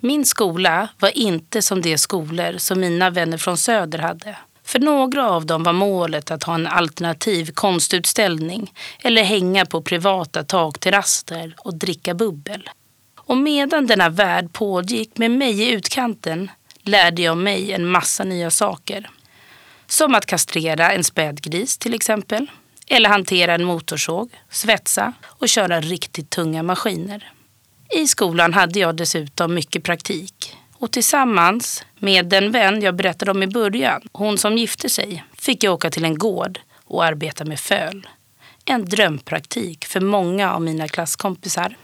Min 0.00 0.24
skola 0.24 0.88
var 0.98 1.18
inte 1.18 1.62
som 1.62 1.82
de 1.82 1.98
skolor 1.98 2.58
som 2.58 2.80
mina 2.80 3.10
vänner 3.10 3.38
från 3.38 3.56
Söder 3.56 3.98
hade. 3.98 4.38
För 4.64 4.78
några 4.78 5.30
av 5.30 5.46
dem 5.46 5.62
var 5.62 5.72
målet 5.72 6.30
att 6.30 6.42
ha 6.42 6.54
en 6.54 6.66
alternativ 6.66 7.52
konstutställning 7.52 8.72
eller 9.00 9.22
hänga 9.22 9.66
på 9.66 9.82
privata 9.82 10.44
takterrasser 10.44 11.54
och 11.58 11.74
dricka 11.74 12.14
bubbel. 12.14 12.70
Och 13.24 13.36
medan 13.36 13.86
denna 13.86 14.08
värld 14.08 14.52
pågick 14.52 15.18
med 15.18 15.30
mig 15.30 15.62
i 15.62 15.70
utkanten 15.72 16.50
lärde 16.82 17.22
jag 17.22 17.36
mig 17.36 17.72
en 17.72 17.86
massa 17.86 18.24
nya 18.24 18.50
saker. 18.50 19.10
Som 19.86 20.14
att 20.14 20.26
kastrera 20.26 20.92
en 20.92 21.04
spädgris 21.04 21.78
till 21.78 21.94
exempel. 21.94 22.50
Eller 22.86 23.08
hantera 23.08 23.54
en 23.54 23.64
motorsåg, 23.64 24.30
svetsa 24.50 25.12
och 25.24 25.48
köra 25.48 25.80
riktigt 25.80 26.30
tunga 26.30 26.62
maskiner. 26.62 27.32
I 27.94 28.06
skolan 28.06 28.54
hade 28.54 28.78
jag 28.78 28.96
dessutom 28.96 29.54
mycket 29.54 29.82
praktik. 29.82 30.56
Och 30.74 30.90
tillsammans 30.90 31.84
med 31.98 32.26
den 32.26 32.52
vän 32.52 32.82
jag 32.82 32.96
berättade 32.96 33.30
om 33.30 33.42
i 33.42 33.46
början, 33.46 34.02
hon 34.12 34.38
som 34.38 34.58
gifte 34.58 34.88
sig, 34.88 35.24
fick 35.38 35.64
jag 35.64 35.74
åka 35.74 35.90
till 35.90 36.04
en 36.04 36.18
gård 36.18 36.60
och 36.84 37.04
arbeta 37.04 37.44
med 37.44 37.60
föl. 37.60 38.06
En 38.64 38.84
drömpraktik 38.84 39.84
för 39.84 40.00
många 40.00 40.52
av 40.52 40.62
mina 40.62 40.88
klasskompisar. 40.88 41.76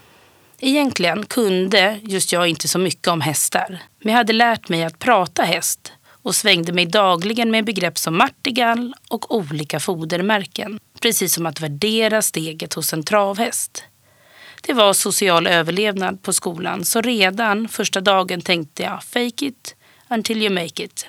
Egentligen 0.61 1.25
kunde 1.25 1.99
just 2.03 2.31
jag 2.31 2.47
inte 2.47 2.67
så 2.67 2.79
mycket 2.79 3.07
om 3.07 3.21
hästar. 3.21 3.81
Men 3.99 4.11
jag 4.11 4.17
hade 4.17 4.33
lärt 4.33 4.69
mig 4.69 4.83
att 4.83 4.99
prata 4.99 5.43
häst 5.43 5.93
och 6.21 6.35
svängde 6.35 6.73
mig 6.73 6.85
dagligen 6.85 7.51
med 7.51 7.65
begrepp 7.65 7.97
som 7.97 8.17
martigall 8.17 8.93
och 9.09 9.35
olika 9.35 9.79
fodermärken. 9.79 10.79
Precis 11.01 11.33
som 11.33 11.45
att 11.45 11.61
värdera 11.61 12.21
steget 12.21 12.73
hos 12.73 12.93
en 12.93 13.03
travhäst. 13.03 13.83
Det 14.61 14.73
var 14.73 14.93
social 14.93 15.47
överlevnad 15.47 16.23
på 16.23 16.33
skolan 16.33 16.85
så 16.85 17.01
redan 17.01 17.67
första 17.67 18.01
dagen 18.01 18.41
tänkte 18.41 18.83
jag 18.83 19.03
fake 19.03 19.45
it 19.45 19.75
until 20.09 20.41
you 20.41 20.53
make 20.53 20.83
it. 20.83 21.07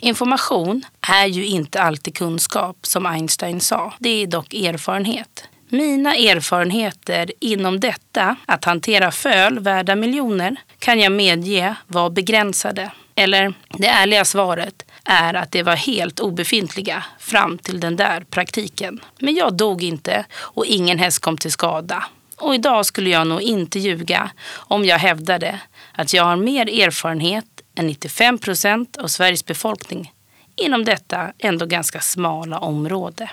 Information 0.00 0.84
är 1.00 1.26
ju 1.26 1.46
inte 1.46 1.82
alltid 1.82 2.16
kunskap 2.16 2.76
som 2.82 3.06
Einstein 3.06 3.60
sa. 3.60 3.94
Det 3.98 4.22
är 4.22 4.26
dock 4.26 4.54
erfarenhet. 4.54 5.47
Mina 5.70 6.16
erfarenheter 6.16 7.32
inom 7.40 7.80
detta, 7.80 8.36
att 8.46 8.64
hantera 8.64 9.10
föl 9.10 9.58
värda 9.58 9.96
miljoner, 9.96 10.56
kan 10.78 11.00
jag 11.00 11.12
medge 11.12 11.74
var 11.86 12.10
begränsade. 12.10 12.90
Eller 13.14 13.54
det 13.78 13.86
ärliga 13.86 14.24
svaret 14.24 14.84
är 15.04 15.34
att 15.34 15.52
det 15.52 15.62
var 15.62 15.76
helt 15.76 16.20
obefintliga 16.20 17.04
fram 17.18 17.58
till 17.58 17.80
den 17.80 17.96
där 17.96 18.20
praktiken. 18.20 19.00
Men 19.18 19.34
jag 19.34 19.56
dog 19.56 19.82
inte 19.82 20.24
och 20.36 20.66
ingen 20.66 20.98
häst 20.98 21.18
kom 21.18 21.36
till 21.36 21.52
skada. 21.52 22.04
Och 22.36 22.54
idag 22.54 22.86
skulle 22.86 23.10
jag 23.10 23.26
nog 23.26 23.42
inte 23.42 23.78
ljuga 23.78 24.30
om 24.54 24.84
jag 24.84 24.98
hävdade 24.98 25.60
att 25.92 26.14
jag 26.14 26.24
har 26.24 26.36
mer 26.36 26.80
erfarenhet 26.80 27.44
än 27.74 27.86
95 27.86 28.38
procent 28.38 28.96
av 28.96 29.06
Sveriges 29.06 29.44
befolkning 29.44 30.12
inom 30.56 30.84
detta 30.84 31.32
ändå 31.38 31.66
ganska 31.66 32.00
smala 32.00 32.58
område. 32.58 33.30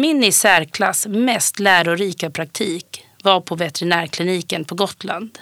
Min 0.00 0.24
i 0.24 0.32
särklass 0.32 1.06
mest 1.06 1.58
lärorika 1.58 2.30
praktik 2.30 3.04
var 3.22 3.40
på 3.40 3.54
veterinärkliniken 3.54 4.64
på 4.64 4.74
Gotland. 4.74 5.38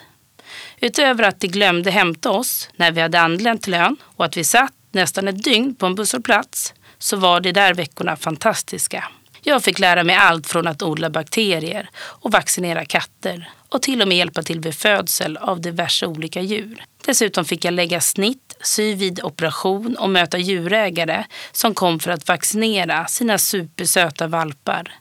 Utöver 0.81 1.25
att 1.25 1.41
de 1.41 1.49
glömde 1.49 1.91
hämta 1.91 2.31
oss 2.31 2.71
när 2.77 2.93
vi 2.93 3.01
hade 3.01 3.21
anlänt 3.21 3.63
till 3.63 3.75
ön 3.75 3.97
och 4.03 4.25
att 4.25 4.37
vi 4.37 4.45
satt 4.45 4.73
nästan 4.93 5.29
ett 5.29 5.45
dygn 5.45 5.75
på 5.75 5.87
en 5.87 5.95
busshållplats 5.95 6.75
så 6.99 7.17
var 7.17 7.41
de 7.41 7.53
där 7.53 7.75
veckorna 7.75 8.17
fantastiska. 8.17 9.05
Jag 9.43 9.65
fick 9.65 9.79
lära 9.79 10.05
mig 10.05 10.17
allt 10.17 10.47
från 10.47 10.67
att 10.67 10.83
odla 10.83 11.11
bakterier 11.11 11.91
och 11.97 12.33
vaccinera 12.33 12.85
katter 12.85 13.51
och 13.69 13.83
till 13.83 14.03
och 14.03 14.09
med 14.09 14.17
hjälpa 14.17 14.43
till 14.43 14.61
vid 14.61 14.75
födsel 14.75 15.37
av 15.37 15.61
diverse 15.61 16.07
olika 16.07 16.41
djur. 16.41 16.85
Dessutom 17.05 17.45
fick 17.45 17.65
jag 17.65 17.75
lägga 17.75 18.01
snitt, 18.01 18.46
sy 18.63 18.95
vid 18.95 19.21
operation 19.25 19.97
och 19.97 20.11
möta 20.11 20.39
djurägare 20.39 21.25
som 21.53 21.75
kom 21.75 21.99
för 21.99 22.11
att 22.11 22.29
vaccinera 22.29 23.07
sina 23.07 23.39
supersöta 23.39 24.27
valpar. 24.27 24.93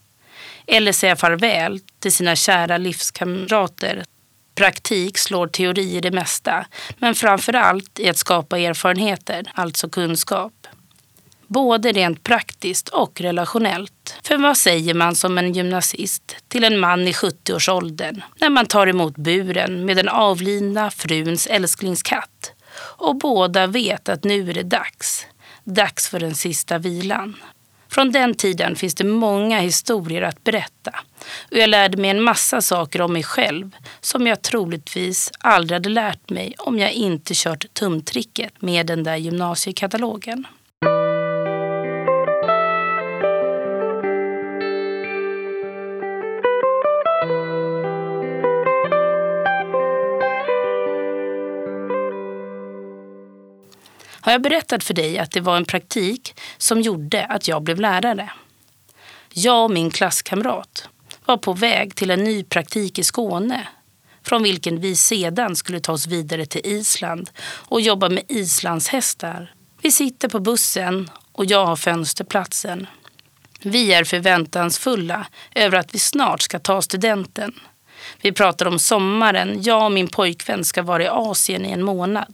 Eller 0.67 0.91
säga 0.91 1.15
farväl 1.15 1.79
till 1.99 2.11
sina 2.11 2.35
kära 2.35 2.77
livskamrater. 2.77 4.03
Praktik 4.55 5.17
slår 5.17 5.47
teori 5.47 5.95
i 5.95 6.01
det 6.01 6.11
mesta, 6.11 6.65
men 6.97 7.15
framför 7.15 7.53
allt 7.53 7.99
i 7.99 8.09
att 8.09 8.17
skapa 8.17 8.59
erfarenheter, 8.59 9.51
alltså 9.53 9.89
kunskap. 9.89 10.53
Både 11.47 11.91
rent 11.91 12.23
praktiskt 12.23 12.89
och 12.89 13.21
relationellt. 13.21 14.19
För 14.23 14.37
vad 14.37 14.57
säger 14.57 14.93
man 14.93 15.15
som 15.15 15.37
en 15.37 15.53
gymnasist 15.53 16.35
till 16.47 16.63
en 16.63 16.79
man 16.79 17.07
i 17.07 17.11
70-årsåldern 17.11 18.21
när 18.39 18.49
man 18.49 18.65
tar 18.65 18.87
emot 18.87 19.17
buren 19.17 19.85
med 19.85 19.97
den 19.97 20.09
avlidna 20.09 20.91
fruns 20.91 21.47
älsklingskatt 21.47 22.54
och 22.77 23.15
båda 23.15 23.67
vet 23.67 24.09
att 24.09 24.23
nu 24.23 24.49
är 24.49 24.53
det 24.53 24.63
dags. 24.63 25.27
Dags 25.63 26.09
för 26.09 26.19
den 26.19 26.35
sista 26.35 26.77
vilan. 26.77 27.35
Från 27.89 28.11
den 28.11 28.35
tiden 28.35 28.75
finns 28.75 28.95
det 28.95 29.03
många 29.03 29.59
historier 29.59 30.21
att 30.21 30.43
berätta 30.43 30.91
och 31.51 31.57
jag 31.57 31.69
lärde 31.69 31.97
mig 31.97 32.09
en 32.09 32.21
massa 32.21 32.61
saker 32.61 33.01
om 33.01 33.13
mig 33.13 33.23
själv 33.23 33.75
som 34.01 34.27
jag 34.27 34.41
troligtvis 34.41 35.31
aldrig 35.39 35.75
hade 35.75 35.89
lärt 35.89 36.29
mig 36.29 36.55
om 36.57 36.79
jag 36.79 36.91
inte 36.91 37.33
kört 37.35 37.73
tumtricket 37.73 38.61
med 38.61 38.85
den 38.85 39.03
där 39.03 39.15
gymnasiekatalogen. 39.15 40.47
Har 54.25 54.31
jag 54.31 54.41
berättat 54.41 54.83
för 54.83 54.93
dig 54.93 55.19
att 55.19 55.31
det 55.31 55.41
var 55.41 55.57
en 55.57 55.65
praktik 55.65 56.39
som 56.57 56.81
gjorde 56.81 57.25
att 57.25 57.47
jag 57.47 57.63
blev 57.63 57.79
lärare? 57.79 58.31
Jag 59.33 59.63
och 59.63 59.71
min 59.71 59.91
klasskamrat 59.91 60.89
var 61.25 61.37
på 61.37 61.53
väg 61.53 61.95
till 61.95 62.11
en 62.11 62.23
ny 62.23 62.43
praktik 62.43 62.99
i 62.99 63.03
Skåne 63.03 63.67
från 64.23 64.43
vilken 64.43 64.81
vi 64.81 64.95
sedan 64.95 65.55
skulle 65.55 65.79
ta 65.79 65.91
oss 65.91 66.07
vidare 66.07 66.45
till 66.45 66.61
Island 66.63 67.29
och 67.45 67.81
jobba 67.81 68.09
med 68.09 68.23
islandshästar. 68.27 69.53
Vi 69.81 69.91
sitter 69.91 70.27
på 70.27 70.39
bussen 70.39 71.09
och 71.31 71.45
jag 71.45 71.65
har 71.65 71.75
fönsterplatsen. 71.75 72.87
Vi 73.61 73.93
är 73.93 74.03
förväntansfulla 74.03 75.27
över 75.55 75.77
att 75.77 75.95
vi 75.95 75.99
snart 75.99 76.41
ska 76.41 76.59
ta 76.59 76.81
studenten. 76.81 77.53
Vi 78.21 78.31
pratar 78.31 78.65
om 78.65 78.79
sommaren. 78.79 79.63
Jag 79.63 79.85
och 79.85 79.91
min 79.91 80.07
pojkvän 80.07 80.65
ska 80.65 80.83
vara 80.83 81.03
i 81.03 81.07
Asien 81.07 81.65
i 81.65 81.71
en 81.71 81.83
månad. 81.83 82.33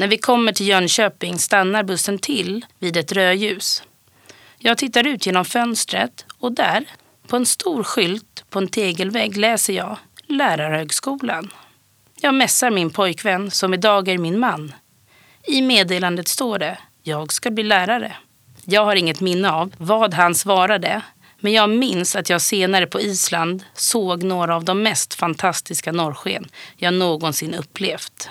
När 0.00 0.08
vi 0.08 0.18
kommer 0.18 0.52
till 0.52 0.68
Jönköping 0.68 1.38
stannar 1.38 1.82
bussen 1.82 2.18
till 2.18 2.66
vid 2.78 2.96
ett 2.96 3.12
rödljus. 3.12 3.82
Jag 4.58 4.78
tittar 4.78 5.06
ut 5.06 5.26
genom 5.26 5.44
fönstret 5.44 6.24
och 6.38 6.52
där, 6.52 6.84
på 7.26 7.36
en 7.36 7.46
stor 7.46 7.82
skylt 7.82 8.44
på 8.50 8.58
en 8.58 8.68
tegelvägg, 8.68 9.36
läser 9.36 9.72
jag 9.72 9.96
Lärarhögskolan. 10.26 11.52
Jag 12.20 12.34
mässar 12.34 12.70
min 12.70 12.90
pojkvän, 12.90 13.50
som 13.50 13.74
idag 13.74 14.08
är 14.08 14.18
min 14.18 14.38
man. 14.38 14.72
I 15.46 15.62
meddelandet 15.62 16.28
står 16.28 16.58
det 16.58 16.78
Jag 17.02 17.32
ska 17.32 17.50
bli 17.50 17.62
lärare. 17.62 18.16
Jag 18.64 18.84
har 18.84 18.96
inget 18.96 19.20
minne 19.20 19.50
av 19.50 19.74
vad 19.78 20.14
han 20.14 20.34
svarade, 20.34 21.02
Men 21.40 21.52
jag 21.52 21.70
minns 21.70 22.16
att 22.16 22.30
jag 22.30 22.42
senare 22.42 22.86
på 22.86 23.00
Island 23.00 23.64
såg 23.74 24.22
några 24.22 24.56
av 24.56 24.64
de 24.64 24.82
mest 24.82 25.14
fantastiska 25.14 25.92
norrsken 25.92 26.48
jag 26.76 26.94
någonsin 26.94 27.54
upplevt. 27.54 28.28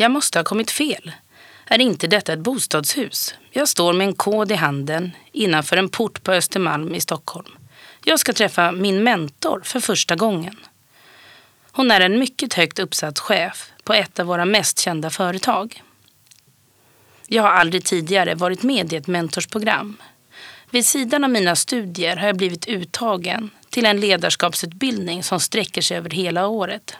Jag 0.00 0.10
måste 0.10 0.38
ha 0.38 0.44
kommit 0.44 0.70
fel. 0.70 1.12
Är 1.66 1.80
inte 1.80 2.06
detta 2.06 2.32
ett 2.32 2.38
bostadshus? 2.38 3.34
Jag 3.50 3.68
står 3.68 3.92
med 3.92 4.06
en 4.06 4.14
kod 4.14 4.52
i 4.52 4.54
handen 4.54 5.10
innanför 5.32 5.76
en 5.76 5.88
port 5.88 6.22
på 6.22 6.32
Östermalm 6.32 6.94
i 6.94 7.00
Stockholm. 7.00 7.48
Jag 8.04 8.20
ska 8.20 8.32
träffa 8.32 8.72
min 8.72 9.04
mentor 9.04 9.60
för 9.64 9.80
första 9.80 10.16
gången. 10.16 10.56
Hon 11.72 11.90
är 11.90 12.00
en 12.00 12.18
mycket 12.18 12.54
högt 12.54 12.78
uppsatt 12.78 13.18
chef 13.18 13.72
på 13.84 13.94
ett 13.94 14.18
av 14.18 14.26
våra 14.26 14.44
mest 14.44 14.78
kända 14.78 15.10
företag. 15.10 15.82
Jag 17.26 17.42
har 17.42 17.50
aldrig 17.50 17.84
tidigare 17.84 18.34
varit 18.34 18.62
med 18.62 18.92
i 18.92 18.96
ett 18.96 19.06
mentorsprogram. 19.06 19.96
Vid 20.70 20.86
sidan 20.86 21.24
av 21.24 21.30
mina 21.30 21.56
studier 21.56 22.16
har 22.16 22.26
jag 22.26 22.36
blivit 22.36 22.68
uttagen 22.68 23.50
till 23.70 23.86
en 23.86 24.00
ledarskapsutbildning 24.00 25.22
som 25.22 25.40
sträcker 25.40 25.82
sig 25.82 25.96
över 25.96 26.10
hela 26.10 26.46
året. 26.46 26.96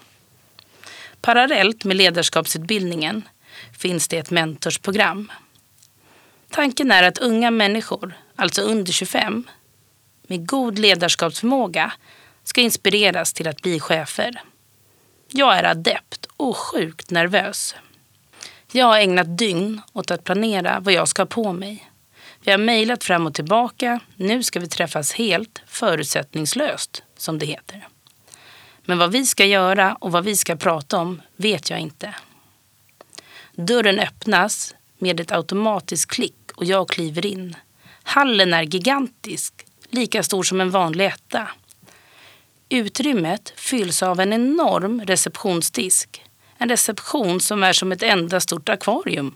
Parallellt 1.21 1.85
med 1.85 1.97
ledarskapsutbildningen 1.97 3.29
finns 3.79 4.09
det 4.09 4.19
ett 4.19 4.31
mentorsprogram. 4.31 5.33
Tanken 6.51 6.91
är 6.91 7.03
att 7.03 7.19
unga 7.19 7.51
människor, 7.51 8.13
alltså 8.37 8.63
under 8.63 8.93
25, 8.93 9.49
med 10.23 10.49
god 10.49 10.79
ledarskapsförmåga 10.79 11.93
ska 12.45 12.61
inspireras 12.61 13.33
till 13.33 13.49
att 13.49 13.63
bli 13.63 13.81
chefer. 13.81 14.43
Jag 15.29 15.59
är 15.59 15.65
adept 15.65 16.27
och 16.37 16.57
sjukt 16.57 17.11
nervös. 17.11 17.75
Jag 18.73 18.87
har 18.87 18.99
ägnat 18.99 19.39
dygn 19.39 19.81
åt 19.93 20.11
att 20.11 20.25
planera 20.25 20.81
vad 20.81 20.95
jag 20.95 21.09
ska 21.09 21.23
ha 21.23 21.27
på 21.27 21.53
mig. 21.53 21.91
Vi 22.45 22.51
har 22.51 22.59
mejlat 22.59 23.05
fram 23.05 23.27
och 23.27 23.35
tillbaka. 23.35 24.01
Nu 24.17 24.43
ska 24.43 24.61
vi 24.61 24.69
träffas 24.69 25.13
helt 25.13 25.63
förutsättningslöst, 25.67 27.03
som 27.17 27.39
det 27.39 27.47
heter. 27.47 27.89
Men 28.85 28.99
vad 28.99 29.13
vi 29.13 29.27
ska 29.27 29.45
göra 29.45 29.95
och 29.95 30.13
vad 30.13 30.25
vi 30.25 30.37
ska 30.37 30.57
prata 30.57 30.99
om 30.99 31.23
vet 31.37 31.71
jag 31.71 31.81
inte. 31.81 32.15
Dörren 33.55 33.99
öppnas 33.99 34.75
med 34.99 35.21
ett 35.21 35.33
automatiskt 35.33 36.11
klick 36.11 36.51
och 36.55 36.65
jag 36.65 36.89
kliver 36.89 37.27
in. 37.27 37.57
Hallen 38.03 38.55
är 38.55 38.63
gigantisk, 38.63 39.55
lika 39.91 40.23
stor 40.23 40.43
som 40.43 40.61
en 40.61 40.71
vanlig 40.71 41.07
etta. 41.07 41.49
Utrymmet 42.69 43.53
fylls 43.57 44.03
av 44.03 44.21
en 44.21 44.33
enorm 44.33 45.01
receptionsdisk. 45.01 46.25
En 46.59 46.69
reception 46.69 47.41
som 47.41 47.63
är 47.63 47.73
som 47.73 47.93
ett 47.93 48.03
enda 48.03 48.41
stort 48.41 48.69
akvarium. 48.69 49.35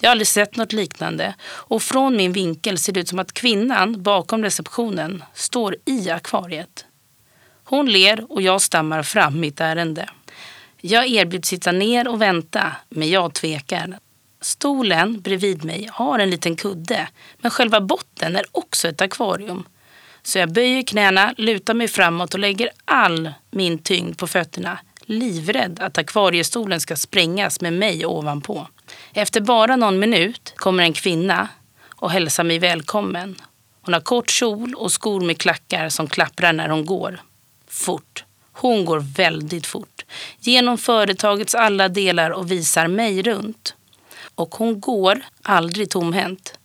Jag 0.00 0.08
har 0.08 0.12
aldrig 0.12 0.26
sett 0.26 0.56
något 0.56 0.72
liknande 0.72 1.34
och 1.44 1.82
från 1.82 2.16
min 2.16 2.32
vinkel 2.32 2.78
ser 2.78 2.92
det 2.92 3.00
ut 3.00 3.08
som 3.08 3.18
att 3.18 3.32
kvinnan 3.32 4.02
bakom 4.02 4.42
receptionen 4.42 5.24
står 5.34 5.76
i 5.84 6.10
akvariet. 6.10 6.86
Hon 7.64 7.92
ler 7.92 8.32
och 8.32 8.42
jag 8.42 8.60
stammar 8.60 9.02
fram 9.02 9.40
mitt 9.40 9.60
ärende. 9.60 10.08
Jag 10.80 11.06
erbjuds 11.08 11.48
sitta 11.48 11.72
ner 11.72 12.08
och 12.08 12.22
vänta, 12.22 12.72
men 12.88 13.10
jag 13.10 13.34
tvekar. 13.34 13.98
Stolen 14.40 15.20
bredvid 15.20 15.64
mig 15.64 15.88
har 15.92 16.18
en 16.18 16.30
liten 16.30 16.56
kudde, 16.56 17.08
men 17.38 17.50
själva 17.50 17.80
botten 17.80 18.36
är 18.36 18.44
också 18.52 18.88
ett 18.88 19.00
akvarium. 19.00 19.64
Så 20.22 20.38
jag 20.38 20.52
böjer 20.52 20.82
knäna, 20.82 21.34
lutar 21.36 21.74
mig 21.74 21.88
framåt 21.88 22.34
och 22.34 22.40
lägger 22.40 22.70
all 22.84 23.32
min 23.50 23.78
tyngd 23.78 24.18
på 24.18 24.26
fötterna, 24.26 24.78
livrädd 25.00 25.80
att 25.80 25.98
akvariestolen 25.98 26.80
ska 26.80 26.96
sprängas 26.96 27.60
med 27.60 27.72
mig 27.72 28.06
ovanpå. 28.06 28.68
Efter 29.12 29.40
bara 29.40 29.76
någon 29.76 29.98
minut 29.98 30.52
kommer 30.56 30.82
en 30.82 30.92
kvinna 30.92 31.48
och 31.88 32.10
hälsar 32.10 32.44
mig 32.44 32.58
välkommen. 32.58 33.36
Hon 33.82 33.94
har 33.94 34.00
kort 34.00 34.30
kjol 34.30 34.74
och 34.74 34.92
skor 34.92 35.20
med 35.20 35.38
klackar 35.38 35.88
som 35.88 36.06
klapprar 36.06 36.52
när 36.52 36.68
hon 36.68 36.86
går. 36.86 37.20
Fort. 37.74 38.24
Hon 38.52 38.84
går 38.84 38.98
väldigt 38.98 39.66
fort. 39.66 40.04
Genom 40.40 40.78
företagets 40.78 41.54
alla 41.54 41.88
delar 41.88 42.30
och 42.30 42.50
visar 42.50 42.88
mig 42.88 43.22
runt. 43.22 43.74
Och 44.34 44.54
hon 44.54 44.80
går 44.80 45.20
aldrig 45.42 45.90
tomhänt. 45.90 46.58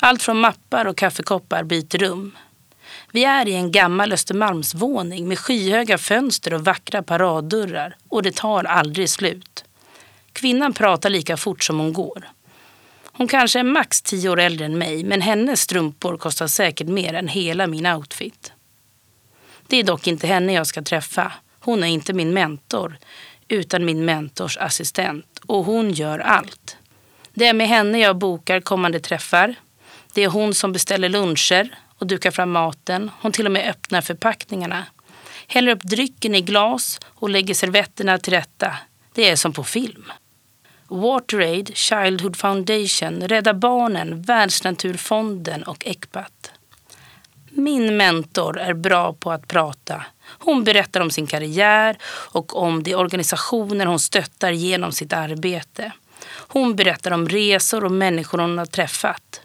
Allt 0.00 0.22
från 0.22 0.40
mappar 0.40 0.84
och 0.84 0.96
kaffekoppar 0.96 1.62
byter 1.64 1.98
rum. 1.98 2.36
Vi 3.12 3.24
är 3.24 3.48
i 3.48 3.54
en 3.54 3.72
gammal 3.72 4.12
Östermalmsvåning 4.12 5.28
med 5.28 5.38
skyhöga 5.38 5.98
fönster 5.98 6.54
och 6.54 6.64
vackra 6.64 7.02
paraddörrar 7.02 7.96
och 8.08 8.22
det 8.22 8.34
tar 8.34 8.64
aldrig 8.64 9.10
slut. 9.10 9.64
Kvinnan 10.32 10.72
pratar 10.72 11.10
lika 11.10 11.36
fort 11.36 11.64
som 11.64 11.78
hon 11.78 11.92
går. 11.92 12.28
Hon 13.12 13.28
kanske 13.28 13.58
är 13.58 13.64
max 13.64 14.02
tio 14.02 14.30
år 14.30 14.40
äldre 14.40 14.66
än 14.66 14.78
mig 14.78 15.04
men 15.04 15.20
hennes 15.20 15.60
strumpor 15.60 16.16
kostar 16.16 16.46
säkert 16.46 16.88
mer 16.88 17.14
än 17.14 17.28
hela 17.28 17.66
min 17.66 17.86
outfit. 17.86 18.52
Det 19.70 19.76
är 19.76 19.84
dock 19.84 20.06
inte 20.06 20.26
henne 20.26 20.52
jag 20.52 20.66
ska 20.66 20.82
träffa. 20.82 21.32
Hon 21.60 21.84
är 21.84 21.86
inte 21.86 22.12
min 22.12 22.32
mentor 22.32 22.98
utan 23.48 23.84
min 23.84 24.04
mentors 24.04 24.56
assistent 24.56 25.40
och 25.46 25.64
hon 25.64 25.92
gör 25.92 26.18
allt. 26.18 26.76
Det 27.34 27.46
är 27.46 27.54
med 27.54 27.68
henne 27.68 27.98
jag 27.98 28.16
bokar 28.16 28.60
kommande 28.60 29.00
träffar. 29.00 29.54
Det 30.14 30.24
är 30.24 30.28
hon 30.28 30.54
som 30.54 30.72
beställer 30.72 31.08
luncher 31.08 31.78
och 31.98 32.06
dukar 32.06 32.30
fram 32.30 32.50
maten. 32.50 33.10
Hon 33.20 33.32
till 33.32 33.46
och 33.46 33.52
med 33.52 33.70
öppnar 33.70 34.00
förpackningarna. 34.00 34.86
Häller 35.46 35.72
upp 35.72 35.82
drycken 35.82 36.34
i 36.34 36.40
glas 36.40 37.00
och 37.04 37.30
lägger 37.30 37.54
servetterna 37.54 38.18
till 38.18 38.32
rätta. 38.32 38.76
Det 39.14 39.30
är 39.30 39.36
som 39.36 39.52
på 39.52 39.64
film. 39.64 40.12
WaterAid, 40.88 41.76
Childhood 41.76 42.36
Foundation, 42.36 43.20
Rädda 43.20 43.54
Barnen, 43.54 44.22
Världsnaturfonden 44.22 45.62
och 45.62 45.86
Ecpat. 45.86 46.52
Min 47.50 47.96
mentor 47.96 48.58
är 48.58 48.74
bra 48.74 49.12
på 49.12 49.32
att 49.32 49.48
prata. 49.48 50.04
Hon 50.38 50.64
berättar 50.64 51.00
om 51.00 51.10
sin 51.10 51.26
karriär 51.26 51.98
och 52.04 52.56
om 52.56 52.82
de 52.82 52.94
organisationer 52.94 53.86
hon 53.86 53.98
stöttar 53.98 54.50
genom 54.50 54.92
sitt 54.92 55.12
arbete. 55.12 55.92
Hon 56.30 56.76
berättar 56.76 57.10
om 57.10 57.28
resor 57.28 57.84
och 57.84 57.92
människor 57.92 58.38
hon 58.38 58.58
har 58.58 58.66
träffat. 58.66 59.40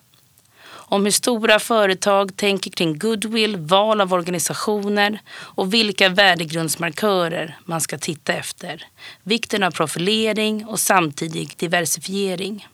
Om 0.66 1.04
hur 1.04 1.12
stora 1.12 1.60
företag 1.60 2.38
tänker 2.38 2.72
kring 2.72 2.98
goodwill, 2.98 3.58
val 3.58 4.02
av 4.02 4.14
organisationer 4.14 5.20
och 5.32 5.74
vilka 5.74 6.10
värdegrundsmarkörer 6.10 7.58
man 7.66 7.82
ska 7.82 7.98
titta 7.98 8.34
efter. 8.34 8.88
Vikten 9.24 9.64
av 9.64 9.72
profilering 9.72 10.66
och 10.66 10.80
samtidig 10.80 11.54
diversifiering. 11.58 12.68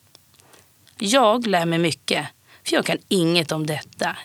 Jag 0.97 1.47
lär 1.47 1.65
mig 1.65 1.79
mycket, 1.79 2.27
för 2.63 2.75
jag 2.75 2.85
kan 2.85 2.97
inget 3.07 3.51
om 3.51 3.67
detta 3.67 4.15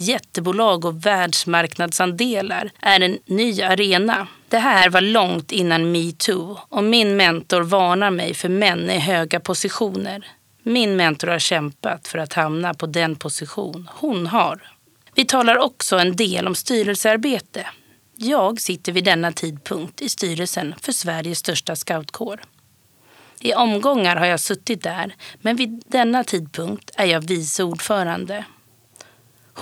jättebolag 0.00 0.84
och 0.84 1.06
världsmarknadsandelar 1.06 2.70
är 2.80 3.00
en 3.00 3.18
ny 3.26 3.62
arena. 3.62 4.26
Det 4.48 4.58
här 4.58 4.90
var 4.90 5.00
långt 5.00 5.52
innan 5.52 5.92
metoo 5.92 6.58
och 6.68 6.84
min 6.84 7.16
mentor 7.16 7.60
varnar 7.60 8.10
mig 8.10 8.34
för 8.34 8.48
män 8.48 8.90
i 8.90 8.98
höga 8.98 9.40
positioner. 9.40 10.26
Min 10.62 10.96
mentor 10.96 11.28
har 11.28 11.38
kämpat 11.38 12.08
för 12.08 12.18
att 12.18 12.32
hamna 12.32 12.74
på 12.74 12.86
den 12.86 13.16
position 13.16 13.88
hon 13.94 14.26
har. 14.26 14.70
Vi 15.14 15.24
talar 15.24 15.56
också 15.58 15.98
en 15.98 16.16
del 16.16 16.46
om 16.46 16.54
styrelsearbete. 16.54 17.66
Jag 18.16 18.60
sitter 18.60 18.92
vid 18.92 19.04
denna 19.04 19.32
tidpunkt 19.32 20.02
i 20.02 20.08
styrelsen 20.08 20.74
för 20.82 20.92
Sveriges 20.92 21.38
största 21.38 21.76
scoutkår. 21.76 22.40
I 23.40 23.54
omgångar 23.54 24.16
har 24.16 24.26
jag 24.26 24.40
suttit 24.40 24.82
där, 24.82 25.14
men 25.40 25.56
vid 25.56 25.82
denna 25.86 26.24
tidpunkt 26.24 26.90
är 26.96 27.06
jag 27.06 27.20
vice 27.20 27.62
ordförande. 27.64 28.44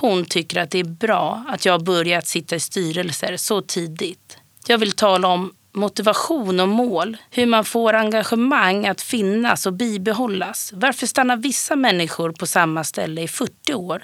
Hon 0.01 0.25
tycker 0.25 0.61
att 0.61 0.71
det 0.71 0.79
är 0.79 0.83
bra 0.83 1.43
att 1.47 1.65
jag 1.65 1.73
har 1.73 1.79
börjat 1.79 2.27
sitta 2.27 2.55
i 2.55 2.59
styrelser 2.59 3.37
så 3.37 3.61
tidigt. 3.61 4.37
Jag 4.67 4.77
vill 4.77 4.91
tala 4.91 5.27
om 5.27 5.53
motivation 5.71 6.59
och 6.59 6.69
mål, 6.69 7.17
hur 7.31 7.45
man 7.45 7.65
får 7.65 7.93
engagemang 7.93 8.87
att 8.87 9.01
finnas 9.01 9.65
och 9.65 9.73
bibehållas. 9.73 10.71
Varför 10.73 11.07
stannar 11.07 11.37
vissa 11.37 11.75
människor 11.75 12.31
på 12.31 12.47
samma 12.47 12.83
ställe 12.83 13.21
i 13.21 13.27
40 13.27 13.73
år 13.73 14.03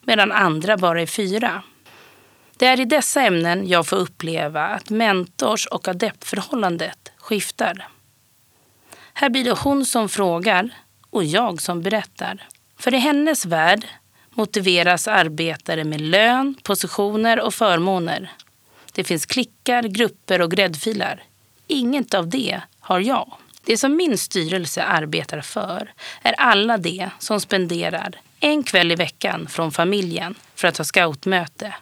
medan 0.00 0.32
andra 0.32 0.76
bara 0.76 1.02
är 1.02 1.06
fyra? 1.06 1.62
Det 2.56 2.66
är 2.66 2.80
i 2.80 2.84
dessa 2.84 3.22
ämnen 3.22 3.68
jag 3.68 3.86
får 3.86 3.96
uppleva 3.96 4.66
att 4.66 4.90
mentors 4.90 5.66
och 5.66 5.88
adeptförhållandet 5.88 7.12
skiftar. 7.16 7.88
Här 9.14 9.28
blir 9.28 9.44
det 9.44 9.58
hon 9.58 9.84
som 9.84 10.08
frågar 10.08 10.70
och 11.10 11.24
jag 11.24 11.60
som 11.60 11.82
berättar. 11.82 12.48
För 12.78 12.94
i 12.94 12.98
hennes 12.98 13.46
värld 13.46 13.86
motiveras 14.36 15.08
arbetare 15.08 15.84
med 15.84 16.00
lön, 16.00 16.54
positioner 16.62 17.40
och 17.40 17.54
förmåner. 17.54 18.32
Det 18.92 19.04
finns 19.04 19.26
klickar, 19.26 19.82
grupper 19.82 20.40
och 20.40 20.50
gräddfilar. 20.50 21.22
Inget 21.66 22.14
av 22.14 22.28
det 22.28 22.60
har 22.80 23.00
jag. 23.00 23.32
Det 23.64 23.76
som 23.76 23.96
min 23.96 24.18
styrelse 24.18 24.82
arbetar 24.82 25.40
för 25.40 25.92
är 26.22 26.32
alla 26.32 26.78
de 26.78 27.08
som 27.18 27.40
spenderar 27.40 28.20
en 28.40 28.62
kväll 28.62 28.92
i 28.92 28.94
veckan 28.94 29.46
från 29.48 29.72
familjen 29.72 30.34
för 30.54 30.68
att 30.68 30.78
ha 30.78 30.84
scoutmöte. 30.84 31.74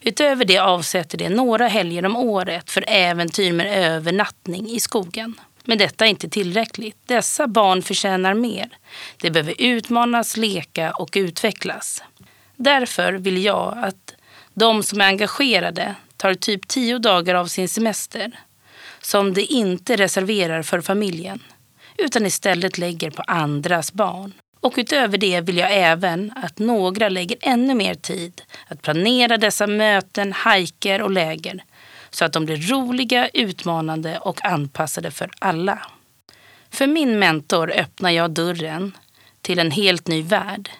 Utöver 0.00 0.44
det 0.44 0.58
avsätter 0.58 1.18
de 1.18 1.28
några 1.28 1.68
helger 1.68 2.06
om 2.06 2.16
året 2.16 2.70
för 2.70 2.84
äventyr 2.88 3.52
med 3.52 3.92
övernattning 3.92 4.70
i 4.70 4.80
skogen. 4.80 5.40
Men 5.64 5.78
detta 5.78 6.04
är 6.04 6.08
inte 6.08 6.28
tillräckligt. 6.28 6.96
Dessa 7.06 7.46
barn 7.46 7.82
förtjänar 7.82 8.34
mer. 8.34 8.68
De 9.16 9.30
behöver 9.30 9.54
utmanas, 9.58 10.36
leka 10.36 10.92
och 10.92 11.10
utvecklas. 11.16 12.02
Därför 12.56 13.12
vill 13.12 13.44
jag 13.44 13.78
att 13.78 14.14
de 14.54 14.82
som 14.82 15.00
är 15.00 15.06
engagerade 15.06 15.94
tar 16.16 16.34
typ 16.34 16.68
tio 16.68 16.98
dagar 16.98 17.34
av 17.34 17.46
sin 17.46 17.68
semester 17.68 18.32
som 19.00 19.34
de 19.34 19.42
inte 19.42 19.96
reserverar 19.96 20.62
för 20.62 20.80
familjen 20.80 21.40
utan 21.98 22.26
istället 22.26 22.78
lägger 22.78 23.10
på 23.10 23.22
andras 23.22 23.92
barn. 23.92 24.32
Och 24.60 24.74
utöver 24.76 25.18
det 25.18 25.40
vill 25.40 25.56
jag 25.56 25.72
även 25.72 26.32
att 26.36 26.58
några 26.58 27.08
lägger 27.08 27.36
ännu 27.40 27.74
mer 27.74 27.94
tid 27.94 28.42
att 28.68 28.82
planera 28.82 29.36
dessa 29.36 29.66
möten, 29.66 30.32
hajker 30.32 31.02
och 31.02 31.10
läger 31.10 31.64
så 32.14 32.24
att 32.24 32.32
de 32.32 32.44
blir 32.44 32.56
roliga, 32.56 33.28
utmanande 33.28 34.18
och 34.18 34.44
anpassade 34.44 35.10
för 35.10 35.30
alla. 35.38 35.86
För 36.70 36.86
min 36.86 37.18
mentor 37.18 37.70
öppnar 37.70 38.10
jag 38.10 38.30
dörren 38.30 38.96
till 39.40 39.58
en 39.58 39.70
helt 39.70 40.08
ny 40.08 40.22
värld. 40.22 40.70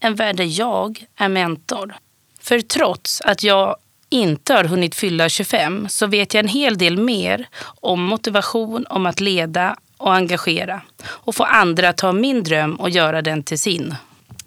En 0.00 0.14
värld 0.14 0.36
där 0.36 0.60
jag 0.60 1.04
är 1.16 1.28
mentor. 1.28 1.94
För 2.40 2.60
trots 2.60 3.20
att 3.20 3.42
jag 3.42 3.76
inte 4.08 4.54
har 4.54 4.64
hunnit 4.64 4.94
fylla 4.94 5.28
25 5.28 5.88
så 5.88 6.06
vet 6.06 6.34
jag 6.34 6.44
en 6.44 6.48
hel 6.48 6.78
del 6.78 6.96
mer 6.96 7.48
om 7.62 8.02
motivation, 8.02 8.86
om 8.86 9.06
att 9.06 9.20
leda 9.20 9.76
och 9.96 10.14
engagera 10.14 10.82
och 11.06 11.34
få 11.34 11.44
andra 11.44 11.88
att 11.88 11.96
ta 11.96 12.12
min 12.12 12.42
dröm 12.42 12.76
och 12.76 12.90
göra 12.90 13.22
den 13.22 13.42
till 13.42 13.58
sin. 13.58 13.94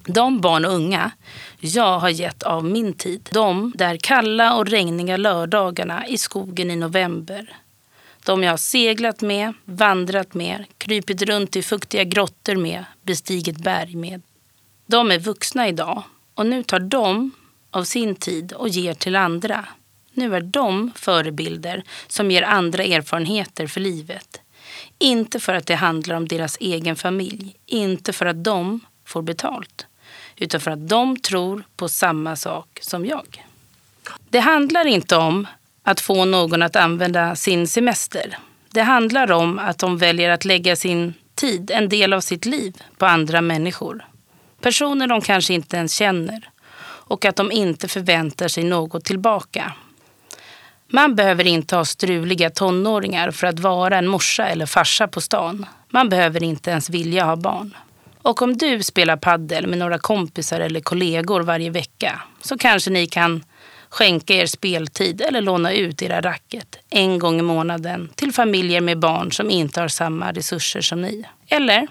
De 0.06 0.42
barn 0.42 0.66
och 0.66 0.74
unga 0.74 1.12
jag 1.60 2.00
har 2.00 2.10
gett 2.10 2.44
av 2.44 2.66
min 2.66 2.94
tid. 2.94 3.30
De 3.34 3.74
där 3.76 3.98
kalla 3.98 4.56
och 4.56 4.68
regniga 4.68 5.18
lördagarna 5.18 6.08
i 6.08 6.18
skogen 6.18 6.72
i 6.72 6.76
november. 6.76 7.58
De 8.26 8.44
jag 8.44 8.52
har 8.52 8.58
seglat 8.58 9.22
med, 9.22 9.54
vandrat 9.66 10.34
med, 10.34 10.66
krypit 10.78 11.22
runt 11.22 11.56
i 11.56 11.64
fuktiga 11.64 12.04
grottor 12.04 12.56
med, 12.56 12.86
bestigit 13.02 13.58
berg 13.58 13.96
med. 13.96 14.22
De 14.86 15.12
är 15.12 15.20
vuxna 15.20 15.68
idag 15.68 16.04
och 16.34 16.46
nu 16.46 16.64
tar 16.64 16.80
de 16.80 17.32
av 17.72 17.84
sin 17.84 18.16
tid 18.16 18.54
och 18.54 18.70
ger 18.70 18.94
till 18.94 19.16
andra. 19.16 19.66
Nu 20.14 20.36
är 20.36 20.42
de 20.42 20.92
förebilder 20.96 21.84
som 22.08 22.32
ger 22.32 22.44
andra 22.44 22.84
erfarenheter 22.84 23.68
för 23.68 23.82
livet. 23.82 24.42
Inte 25.00 25.40
för 25.40 25.54
att 25.54 25.66
det 25.66 25.76
handlar 25.76 26.16
om 26.16 26.28
deras 26.28 26.58
egen 26.60 26.96
familj, 26.96 27.56
inte 27.66 28.14
för 28.14 28.26
att 28.26 28.44
de 28.44 28.80
får 29.06 29.22
betalt, 29.22 29.86
utan 30.38 30.62
för 30.62 30.72
att 30.72 30.90
de 30.90 31.20
tror 31.20 31.64
på 31.76 31.90
samma 31.90 32.36
sak 32.36 32.80
som 32.82 33.06
jag. 33.06 33.46
Det 34.30 34.40
handlar 34.40 34.88
inte 34.88 35.16
om 35.16 35.48
att 35.84 36.02
få 36.02 36.26
någon 36.26 36.62
att 36.62 36.76
använda 36.76 37.36
sin 37.36 37.68
semester. 37.68 38.38
Det 38.70 38.82
handlar 38.82 39.32
om 39.32 39.60
att 39.60 39.78
de 39.78 39.98
väljer 39.98 40.30
att 40.30 40.46
lägga 40.46 40.76
sin 40.76 41.14
tid, 41.36 41.72
en 41.72 41.90
del 41.90 42.14
av 42.14 42.22
sitt 42.22 42.46
liv, 42.46 42.84
på 42.98 43.06
andra 43.06 43.42
människor. 43.42 44.06
Personer 44.62 45.08
de 45.08 45.22
kanske 45.22 45.54
inte 45.54 45.78
ens 45.78 45.94
känner 45.94 46.50
och 47.08 47.26
att 47.26 47.36
de 47.36 47.52
inte 47.52 47.88
förväntar 47.88 48.48
sig 48.48 48.64
något 48.64 49.06
tillbaka. 49.06 49.74
Man 50.88 51.16
behöver 51.16 51.48
inte 51.48 51.76
ha 51.76 51.86
struliga 51.86 52.50
tonåringar 52.50 53.32
för 53.32 53.48
att 53.48 53.60
vara 53.60 53.98
en 53.98 54.08
morsa 54.08 54.48
eller 54.48 54.66
farsa 54.66 55.08
på 55.08 55.22
stan. 55.22 55.66
Man 55.90 56.10
behöver 56.10 56.44
inte 56.44 56.72
ens 56.72 56.90
vilja 56.90 57.26
ha 57.26 57.36
barn. 57.36 57.76
Och 58.28 58.42
om 58.42 58.58
du 58.58 58.84
spelar 58.84 59.18
paddel 59.18 59.68
med 59.68 59.78
några 59.78 59.98
kompisar 59.98 60.60
eller 60.60 60.80
kollegor 60.80 61.42
varje 61.42 61.70
vecka 61.70 62.22
så 62.42 62.58
kanske 62.58 62.90
ni 62.90 63.08
kan 63.08 63.44
skänka 63.90 64.34
er 64.34 64.46
speltid 64.46 65.22
eller 65.22 65.42
låna 65.42 65.74
ut 65.74 66.02
era 66.02 66.22
racket 66.22 66.80
en 66.90 67.20
gång 67.20 67.40
i 67.40 67.42
månaden 67.42 68.10
till 68.16 68.34
familjer 68.34 68.82
med 68.82 69.00
barn 69.00 69.32
som 69.32 69.50
inte 69.50 69.82
har 69.82 69.88
samma 69.88 70.32
resurser 70.32 70.82
som 70.82 71.02
ni. 71.02 71.24
Eller 71.48 71.88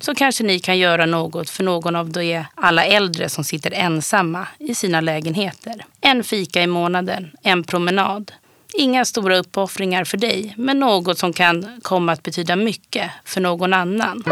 så 0.00 0.14
kanske 0.14 0.44
ni 0.44 0.58
kan 0.58 0.78
göra 0.78 1.06
något 1.06 1.50
för 1.50 1.64
någon 1.64 1.96
av 1.96 2.10
de 2.10 2.44
alla 2.54 2.84
äldre 2.84 3.28
som 3.28 3.44
sitter 3.44 3.70
ensamma 3.70 4.46
i 4.58 4.74
sina 4.74 5.00
lägenheter. 5.00 5.84
En 6.00 6.24
fika 6.24 6.62
i 6.62 6.66
månaden, 6.66 7.30
en 7.42 7.64
promenad. 7.64 8.32
Inga 8.74 9.04
stora 9.04 9.38
uppoffringar 9.38 10.04
för 10.04 10.16
dig, 10.16 10.54
men 10.56 10.78
något 10.78 11.18
som 11.18 11.32
kan 11.32 11.80
komma 11.82 12.12
att 12.12 12.22
betyda 12.22 12.56
mycket 12.56 13.10
för 13.24 13.40
någon 13.40 13.72
annan. 13.72 14.24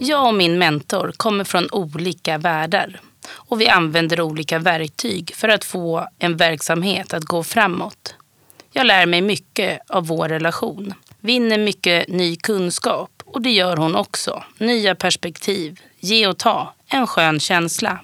Jag 0.00 0.26
och 0.26 0.34
min 0.34 0.58
mentor 0.58 1.12
kommer 1.16 1.44
från 1.44 1.68
olika 1.72 2.38
världar 2.38 3.00
och 3.30 3.60
vi 3.60 3.68
använder 3.68 4.20
olika 4.20 4.58
verktyg 4.58 5.34
för 5.34 5.48
att 5.48 5.64
få 5.64 6.08
en 6.18 6.36
verksamhet 6.36 7.14
att 7.14 7.24
gå 7.24 7.44
framåt. 7.44 8.14
Jag 8.72 8.86
lär 8.86 9.06
mig 9.06 9.20
mycket 9.20 9.80
av 9.88 10.06
vår 10.06 10.28
relation, 10.28 10.94
vinner 11.20 11.58
mycket 11.58 12.08
ny 12.08 12.36
kunskap 12.36 13.10
och 13.24 13.42
det 13.42 13.50
gör 13.50 13.76
hon 13.76 13.96
också. 13.96 14.42
Nya 14.58 14.94
perspektiv, 14.94 15.80
ge 16.00 16.26
och 16.26 16.38
ta, 16.38 16.74
en 16.88 17.06
skön 17.06 17.40
känsla. 17.40 17.98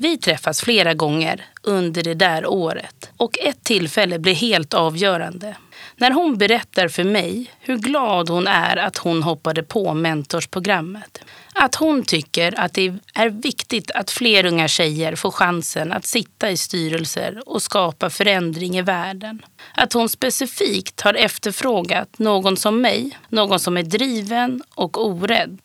Vi 0.00 0.18
träffas 0.18 0.60
flera 0.60 0.94
gånger 0.94 1.44
under 1.62 2.02
det 2.02 2.14
där 2.14 2.46
året 2.46 3.10
och 3.16 3.38
ett 3.38 3.64
tillfälle 3.64 4.18
blir 4.18 4.34
helt 4.34 4.74
avgörande. 4.74 5.56
När 5.96 6.10
hon 6.10 6.38
berättar 6.38 6.88
för 6.88 7.04
mig 7.04 7.50
hur 7.60 7.76
glad 7.76 8.28
hon 8.28 8.46
är 8.46 8.76
att 8.76 8.98
hon 8.98 9.22
hoppade 9.22 9.62
på 9.62 9.94
mentorsprogrammet. 9.94 11.20
Att 11.54 11.74
hon 11.74 12.02
tycker 12.02 12.60
att 12.60 12.74
det 12.74 12.94
är 13.14 13.28
viktigt 13.28 13.90
att 13.90 14.10
fler 14.10 14.46
unga 14.46 14.68
tjejer 14.68 15.14
får 15.14 15.30
chansen 15.30 15.92
att 15.92 16.06
sitta 16.06 16.50
i 16.50 16.56
styrelser 16.56 17.42
och 17.46 17.62
skapa 17.62 18.10
förändring 18.10 18.78
i 18.78 18.82
världen. 18.82 19.42
Att 19.74 19.92
hon 19.92 20.08
specifikt 20.08 21.00
har 21.00 21.14
efterfrågat 21.14 22.18
någon 22.18 22.56
som 22.56 22.80
mig, 22.80 23.18
någon 23.28 23.60
som 23.60 23.76
är 23.76 23.82
driven 23.82 24.62
och 24.74 25.06
orädd. 25.06 25.58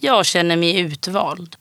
Jag 0.00 0.26
känner 0.26 0.56
mig 0.56 0.80
utvald. 0.80 1.56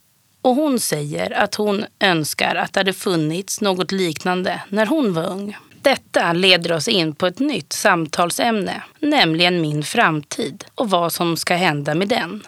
Och 0.47 0.55
hon 0.55 0.79
säger 0.79 1.31
att 1.31 1.55
hon 1.55 1.85
önskar 1.99 2.55
att 2.55 2.73
det 2.73 2.79
hade 2.79 2.93
funnits 2.93 3.61
något 3.61 3.91
liknande 3.91 4.61
när 4.69 4.85
hon 4.85 5.13
var 5.13 5.29
ung. 5.29 5.57
Detta 5.81 6.33
leder 6.33 6.71
oss 6.71 6.87
in 6.87 7.15
på 7.15 7.27
ett 7.27 7.39
nytt 7.39 7.73
samtalsämne, 7.73 8.83
nämligen 8.99 9.61
min 9.61 9.83
framtid 9.83 10.65
och 10.75 10.89
vad 10.89 11.13
som 11.13 11.37
ska 11.37 11.55
hända 11.55 11.95
med 11.95 12.07
den. 12.07 12.43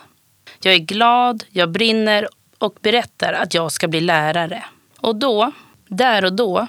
Jag 0.64 0.74
är 0.74 0.78
glad, 0.78 1.44
jag 1.50 1.72
brinner 1.72 2.28
och 2.58 2.78
berättar 2.82 3.34
att 3.34 3.54
jag 3.54 3.72
ska 3.72 3.88
bli 3.88 4.02
lärare. 4.02 4.64
Och 5.00 5.16
då, 5.16 5.52
där 5.88 6.26
och 6.26 6.34
då, 6.34 6.68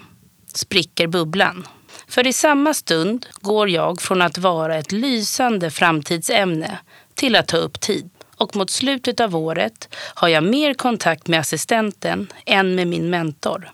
spricker 0.54 1.06
bubblan. 1.06 1.66
För 2.08 2.26
i 2.26 2.32
samma 2.32 2.74
stund 2.74 3.26
går 3.40 3.68
jag 3.68 4.00
från 4.00 4.22
att 4.22 4.38
vara 4.38 4.76
ett 4.76 4.92
lysande 4.92 5.70
framtidsämne 5.70 6.78
till 7.14 7.36
att 7.36 7.48
ta 7.48 7.56
upp 7.56 7.80
tid. 7.80 8.10
Och 8.40 8.56
mot 8.56 8.70
slutet 8.70 9.20
av 9.20 9.36
året 9.36 9.88
har 10.14 10.28
jag 10.28 10.44
mer 10.44 10.74
kontakt 10.74 11.28
med 11.28 11.40
assistenten 11.40 12.32
än 12.46 12.74
med 12.74 12.86
min 12.86 13.10
mentor. 13.10 13.70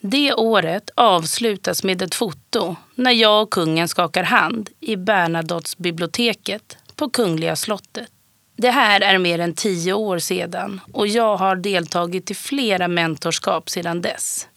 Det 0.00 0.32
året 0.32 0.90
avslutas 0.94 1.84
med 1.84 2.02
ett 2.02 2.14
foto 2.14 2.76
när 2.94 3.10
jag 3.10 3.42
och 3.42 3.50
kungen 3.50 3.88
skakar 3.88 4.22
hand 4.22 4.70
i 4.80 4.96
Bernadottsbiblioteket 4.96 6.76
på 6.96 7.10
Kungliga 7.10 7.56
slottet. 7.56 8.08
Det 8.56 8.70
här 8.70 9.00
är 9.00 9.18
mer 9.18 9.38
än 9.38 9.54
tio 9.54 9.92
år 9.92 10.18
sedan 10.18 10.80
och 10.92 11.06
jag 11.06 11.36
har 11.36 11.56
deltagit 11.56 12.30
i 12.30 12.34
flera 12.34 12.88
mentorskap 12.88 13.70
sedan 13.70 14.02
dess. 14.02 14.48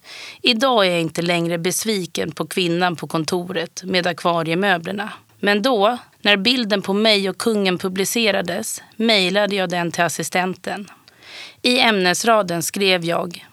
Idag 0.42 0.86
är 0.86 0.92
jag 0.92 1.02
inte 1.02 1.22
längre 1.22 1.58
besviken 1.58 2.32
på 2.32 2.48
kvinnan 2.48 2.96
på 2.96 3.08
kontoret 3.08 3.84
med 3.84 4.08
akvariemöblerna. 4.08 5.14
Men 5.40 5.62
då, 5.62 5.98
när 6.26 6.38
bilden 6.38 6.82
på 6.82 6.94
mig 6.94 7.30
och 7.30 7.38
kungen 7.38 7.78
publicerades, 7.78 8.82
mejlade 8.96 9.56
jag 9.56 9.70
den 9.70 9.92
till 9.92 10.04
assistenten. 10.04 10.92
I 11.62 11.80
ämnesraden 11.80 12.64
skrev 12.64 13.06
jag 13.06 13.46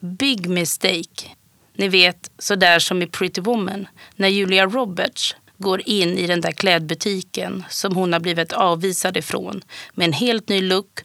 Big 0.00 0.48
mistake. 0.48 1.28
Ni 1.74 1.88
vet, 1.88 2.30
sådär 2.38 2.78
som 2.78 3.02
i 3.02 3.06
Pretty 3.06 3.40
Woman, 3.40 3.86
när 4.16 4.28
Julia 4.28 4.66
Roberts 4.66 5.36
går 5.56 5.88
in 5.88 6.18
i 6.18 6.26
den 6.26 6.40
där 6.40 6.52
klädbutiken 6.52 7.64
som 7.68 7.96
hon 7.96 8.12
har 8.12 8.20
blivit 8.20 8.52
avvisad 8.52 9.16
ifrån 9.16 9.62
med 9.94 10.04
en 10.04 10.12
helt 10.12 10.48
ny 10.48 10.60
look 10.60 11.00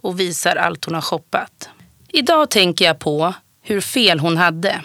och 0.00 0.20
visar 0.20 0.56
allt 0.56 0.84
hon 0.84 0.94
har 0.94 1.02
shoppat. 1.02 1.68
Idag 2.08 2.50
tänker 2.50 2.84
jag 2.84 2.98
på 2.98 3.34
hur 3.62 3.80
fel 3.80 4.20
hon 4.20 4.36
hade. 4.36 4.82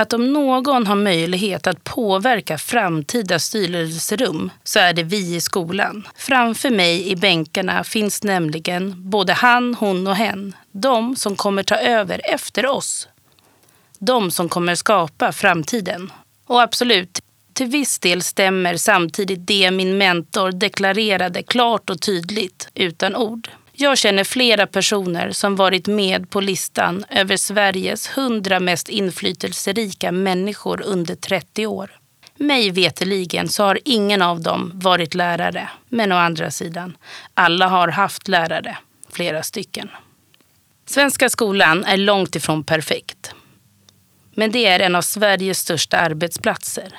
Att 0.00 0.12
om 0.12 0.32
någon 0.32 0.86
har 0.86 0.96
möjlighet 0.96 1.66
att 1.66 1.84
påverka 1.84 2.58
framtida 2.58 3.38
styrelserum 3.38 4.50
så 4.64 4.78
är 4.78 4.92
det 4.92 5.02
vi 5.02 5.34
i 5.34 5.40
skolan. 5.40 6.08
Framför 6.16 6.70
mig 6.70 7.10
i 7.10 7.16
bänkarna 7.16 7.84
finns 7.84 8.22
nämligen 8.22 9.10
både 9.10 9.32
han, 9.32 9.74
hon 9.74 10.06
och 10.06 10.16
hen. 10.16 10.56
De 10.72 11.16
som 11.16 11.36
kommer 11.36 11.62
ta 11.62 11.76
över 11.76 12.20
efter 12.24 12.66
oss. 12.66 13.08
De 13.98 14.30
som 14.30 14.48
kommer 14.48 14.74
skapa 14.74 15.32
framtiden. 15.32 16.12
Och 16.46 16.62
absolut, 16.62 17.20
till 17.52 17.66
viss 17.66 17.98
del 17.98 18.22
stämmer 18.22 18.76
samtidigt 18.76 19.46
det 19.46 19.70
min 19.70 19.98
mentor 19.98 20.52
deklarerade 20.52 21.42
klart 21.42 21.90
och 21.90 22.00
tydligt, 22.00 22.68
utan 22.74 23.16
ord. 23.16 23.48
Jag 23.82 23.98
känner 23.98 24.24
flera 24.24 24.66
personer 24.66 25.30
som 25.30 25.56
varit 25.56 25.86
med 25.86 26.30
på 26.30 26.40
listan 26.40 27.04
över 27.10 27.36
Sveriges 27.36 28.10
100 28.16 28.60
mest 28.60 28.88
inflytelserika 28.88 30.12
människor 30.12 30.82
under 30.82 31.14
30 31.14 31.66
år. 31.66 31.90
Mig 32.36 32.70
veteligen 32.70 33.48
så 33.48 33.64
har 33.64 33.78
ingen 33.84 34.22
av 34.22 34.40
dem 34.40 34.72
varit 34.74 35.14
lärare. 35.14 35.70
Men 35.88 36.12
å 36.12 36.16
andra 36.16 36.50
sidan, 36.50 36.96
alla 37.34 37.68
har 37.68 37.88
haft 37.88 38.28
lärare. 38.28 38.78
Flera 39.12 39.42
stycken. 39.42 39.90
Svenska 40.86 41.28
skolan 41.28 41.84
är 41.84 41.96
långt 41.96 42.36
ifrån 42.36 42.64
perfekt. 42.64 43.34
Men 44.34 44.50
det 44.50 44.66
är 44.66 44.80
en 44.80 44.94
av 44.94 45.02
Sveriges 45.02 45.58
största 45.58 45.96
arbetsplatser. 45.96 46.94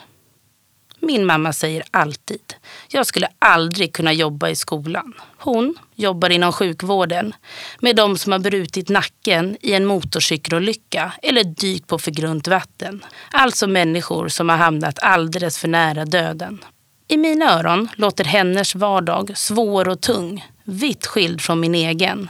Min 1.03 1.25
mamma 1.25 1.53
säger 1.53 1.83
alltid, 1.91 2.53
jag 2.87 3.05
skulle 3.05 3.27
aldrig 3.39 3.93
kunna 3.93 4.13
jobba 4.13 4.49
i 4.49 4.55
skolan. 4.55 5.13
Hon 5.37 5.75
jobbar 5.95 6.29
inom 6.29 6.53
sjukvården 6.53 7.33
med 7.79 7.95
de 7.95 8.17
som 8.17 8.31
har 8.31 8.39
brutit 8.39 8.89
nacken 8.89 9.57
i 9.61 9.73
en 9.73 9.85
motorcykelolycka 9.85 11.13
eller 11.21 11.43
dykt 11.43 11.87
på 11.87 11.99
för 11.99 12.11
grunt 12.11 12.47
vatten. 12.47 13.05
Alltså 13.31 13.67
människor 13.67 14.27
som 14.27 14.49
har 14.49 14.57
hamnat 14.57 14.99
alldeles 14.99 15.57
för 15.57 15.67
nära 15.67 16.05
döden. 16.05 16.63
I 17.07 17.17
mina 17.17 17.59
öron 17.59 17.87
låter 17.95 18.23
hennes 18.23 18.75
vardag 18.75 19.37
svår 19.37 19.87
och 19.87 20.01
tung, 20.01 20.45
vitt 20.63 21.05
skild 21.05 21.41
från 21.41 21.59
min 21.59 21.75
egen. 21.75 22.29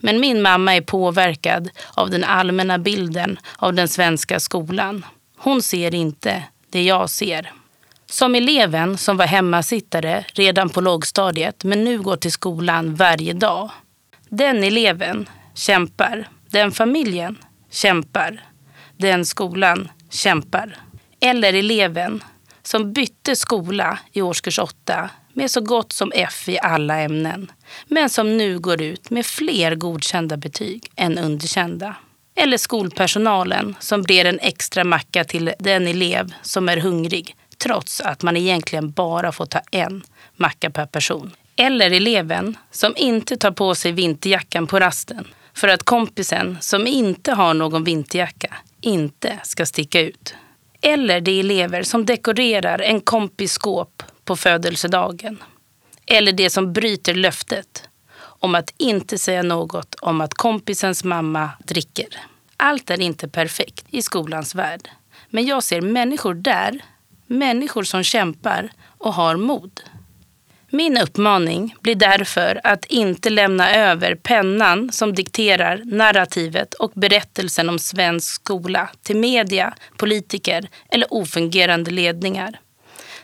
Men 0.00 0.20
min 0.20 0.42
mamma 0.42 0.76
är 0.76 0.80
påverkad 0.80 1.70
av 1.94 2.10
den 2.10 2.24
allmänna 2.24 2.78
bilden 2.78 3.38
av 3.56 3.74
den 3.74 3.88
svenska 3.88 4.40
skolan. 4.40 5.06
Hon 5.36 5.62
ser 5.62 5.94
inte 5.94 6.42
det 6.70 6.82
jag 6.82 7.10
ser. 7.10 7.52
Som 8.10 8.34
eleven 8.34 8.98
som 8.98 9.16
var 9.16 9.26
hemmasittare 9.26 10.24
redan 10.32 10.70
på 10.70 10.80
lågstadiet 10.80 11.64
men 11.64 11.84
nu 11.84 11.98
går 11.98 12.16
till 12.16 12.32
skolan 12.32 12.94
varje 12.94 13.32
dag. 13.32 13.70
Den 14.28 14.64
eleven 14.64 15.28
kämpar. 15.54 16.28
Den 16.50 16.72
familjen 16.72 17.38
kämpar. 17.70 18.44
Den 18.96 19.24
skolan 19.24 19.88
kämpar. 20.10 20.76
Eller 21.20 21.54
eleven 21.54 22.24
som 22.62 22.92
bytte 22.92 23.36
skola 23.36 23.98
i 24.12 24.22
årskurs 24.22 24.58
8 24.58 25.10
med 25.32 25.50
så 25.50 25.60
gott 25.60 25.92
som 25.92 26.12
F 26.14 26.48
i 26.48 26.58
alla 26.58 27.00
ämnen 27.00 27.52
men 27.88 28.10
som 28.10 28.36
nu 28.36 28.58
går 28.58 28.82
ut 28.82 29.10
med 29.10 29.26
fler 29.26 29.74
godkända 29.74 30.36
betyg 30.36 30.90
än 30.96 31.18
underkända. 31.18 31.96
Eller 32.36 32.56
skolpersonalen 32.56 33.76
som 33.80 34.02
ber 34.02 34.24
en 34.24 34.38
extra 34.38 34.84
macka 34.84 35.24
till 35.24 35.52
den 35.58 35.86
elev 35.86 36.34
som 36.42 36.68
är 36.68 36.76
hungrig 36.76 37.36
trots 37.62 38.00
att 38.00 38.22
man 38.22 38.36
egentligen 38.36 38.90
bara 38.90 39.32
får 39.32 39.46
ta 39.46 39.60
en 39.70 40.02
macka 40.36 40.70
per 40.70 40.86
person. 40.86 41.30
Eller 41.56 41.90
eleven 41.90 42.56
som 42.70 42.94
inte 42.96 43.36
tar 43.36 43.50
på 43.50 43.74
sig 43.74 43.92
vinterjackan 43.92 44.66
på 44.66 44.80
rasten 44.80 45.26
för 45.54 45.68
att 45.68 45.82
kompisen 45.82 46.58
som 46.60 46.86
inte 46.86 47.32
har 47.32 47.54
någon 47.54 47.84
vinterjacka 47.84 48.56
inte 48.80 49.38
ska 49.42 49.66
sticka 49.66 50.00
ut. 50.00 50.34
Eller 50.80 51.20
de 51.20 51.40
elever 51.40 51.82
som 51.82 52.06
dekorerar 52.06 52.78
en 52.78 53.00
kompis 53.00 53.52
skåp 53.52 54.02
på 54.24 54.36
födelsedagen. 54.36 55.42
Eller 56.06 56.32
de 56.32 56.50
som 56.50 56.72
bryter 56.72 57.14
löftet 57.14 57.88
om 58.18 58.54
att 58.54 58.74
inte 58.76 59.18
säga 59.18 59.42
något 59.42 59.94
om 59.94 60.20
att 60.20 60.34
kompisens 60.34 61.04
mamma 61.04 61.50
dricker. 61.64 62.08
Allt 62.56 62.90
är 62.90 63.00
inte 63.00 63.28
perfekt 63.28 63.84
i 63.90 64.02
skolans 64.02 64.54
värld. 64.54 64.88
Men 65.30 65.46
jag 65.46 65.62
ser 65.62 65.80
människor 65.80 66.34
där 66.34 66.80
människor 67.30 67.82
som 67.82 68.02
kämpar 68.02 68.70
och 68.98 69.14
har 69.14 69.36
mod. 69.36 69.80
Min 70.70 70.98
uppmaning 70.98 71.74
blir 71.80 71.94
därför 71.94 72.60
att 72.64 72.84
inte 72.84 73.30
lämna 73.30 73.74
över 73.74 74.14
pennan 74.14 74.92
som 74.92 75.14
dikterar 75.14 75.82
narrativet 75.84 76.74
och 76.74 76.92
berättelsen 76.94 77.68
om 77.68 77.78
svensk 77.78 78.34
skola 78.34 78.90
till 79.02 79.16
media, 79.16 79.74
politiker 79.96 80.68
eller 80.88 81.14
ofungerande 81.14 81.90
ledningar. 81.90 82.60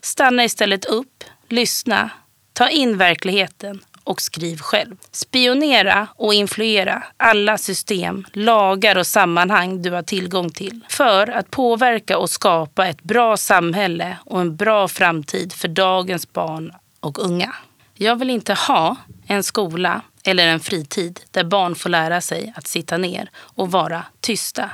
Stanna 0.01 0.45
istället 0.45 0.85
upp, 0.85 1.25
lyssna, 1.49 2.11
ta 2.53 2.69
in 2.69 2.99
verkligheten 2.99 3.81
och 4.07 4.21
skriv 4.21 4.59
själv. 4.59 4.97
Spionera 5.13 6.09
och 6.17 6.35
influera 6.35 7.03
alla 7.17 7.59
system, 7.59 8.27
lagar 8.33 8.99
och 8.99 9.07
sammanhang 9.07 9.83
du 9.83 9.91
har 9.91 10.03
tillgång 10.03 10.51
till 10.51 10.81
för 10.89 11.31
att 11.31 11.51
påverka 11.51 12.19
och 12.19 12.31
skapa 12.31 12.87
ett 12.87 13.03
bra 13.03 13.37
samhälle 13.37 14.19
och 14.25 14.41
en 14.41 14.57
bra 14.57 14.89
framtid 14.89 15.53
för 15.53 15.69
dagens 15.69 16.33
barn 16.33 16.73
och 17.01 17.19
unga. 17.19 17.55
Jag 17.95 18.17
vill 18.17 18.31
inte 18.31 18.55
ha 18.55 18.97
en 19.27 19.43
skola 19.43 20.01
eller 20.25 20.47
en 20.47 20.61
fritid 20.61 21.21
där 21.31 21.45
barn 21.45 21.75
får 21.75 21.91
lära 21.91 22.21
sig 22.21 22.53
att 22.57 22.67
sitta 22.67 22.97
ner 22.97 23.31
och 23.37 23.71
vara 23.71 24.05
tysta. 24.21 24.71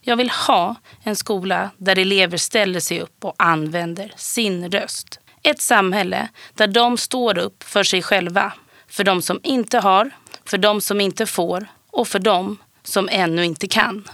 Jag 0.00 0.16
vill 0.16 0.30
ha 0.30 0.74
en 1.02 1.16
skola 1.16 1.70
där 1.76 1.98
elever 1.98 2.36
ställer 2.36 2.80
sig 2.80 3.00
upp 3.00 3.24
och 3.24 3.34
använder 3.38 4.12
sin 4.16 4.70
röst. 4.70 5.20
Ett 5.46 5.60
samhälle 5.60 6.28
där 6.54 6.66
de 6.66 6.96
står 6.96 7.38
upp 7.38 7.62
för 7.62 7.82
sig 7.82 8.02
själva. 8.02 8.52
För 8.88 9.04
de 9.04 9.22
som 9.22 9.40
inte 9.42 9.78
har, 9.78 10.10
för 10.44 10.58
de 10.58 10.80
som 10.80 11.00
inte 11.00 11.26
får 11.26 11.66
och 11.90 12.08
för 12.08 12.18
de 12.18 12.56
som 12.82 13.08
ännu 13.12 13.44
inte 13.44 13.66
kan. 13.66 14.04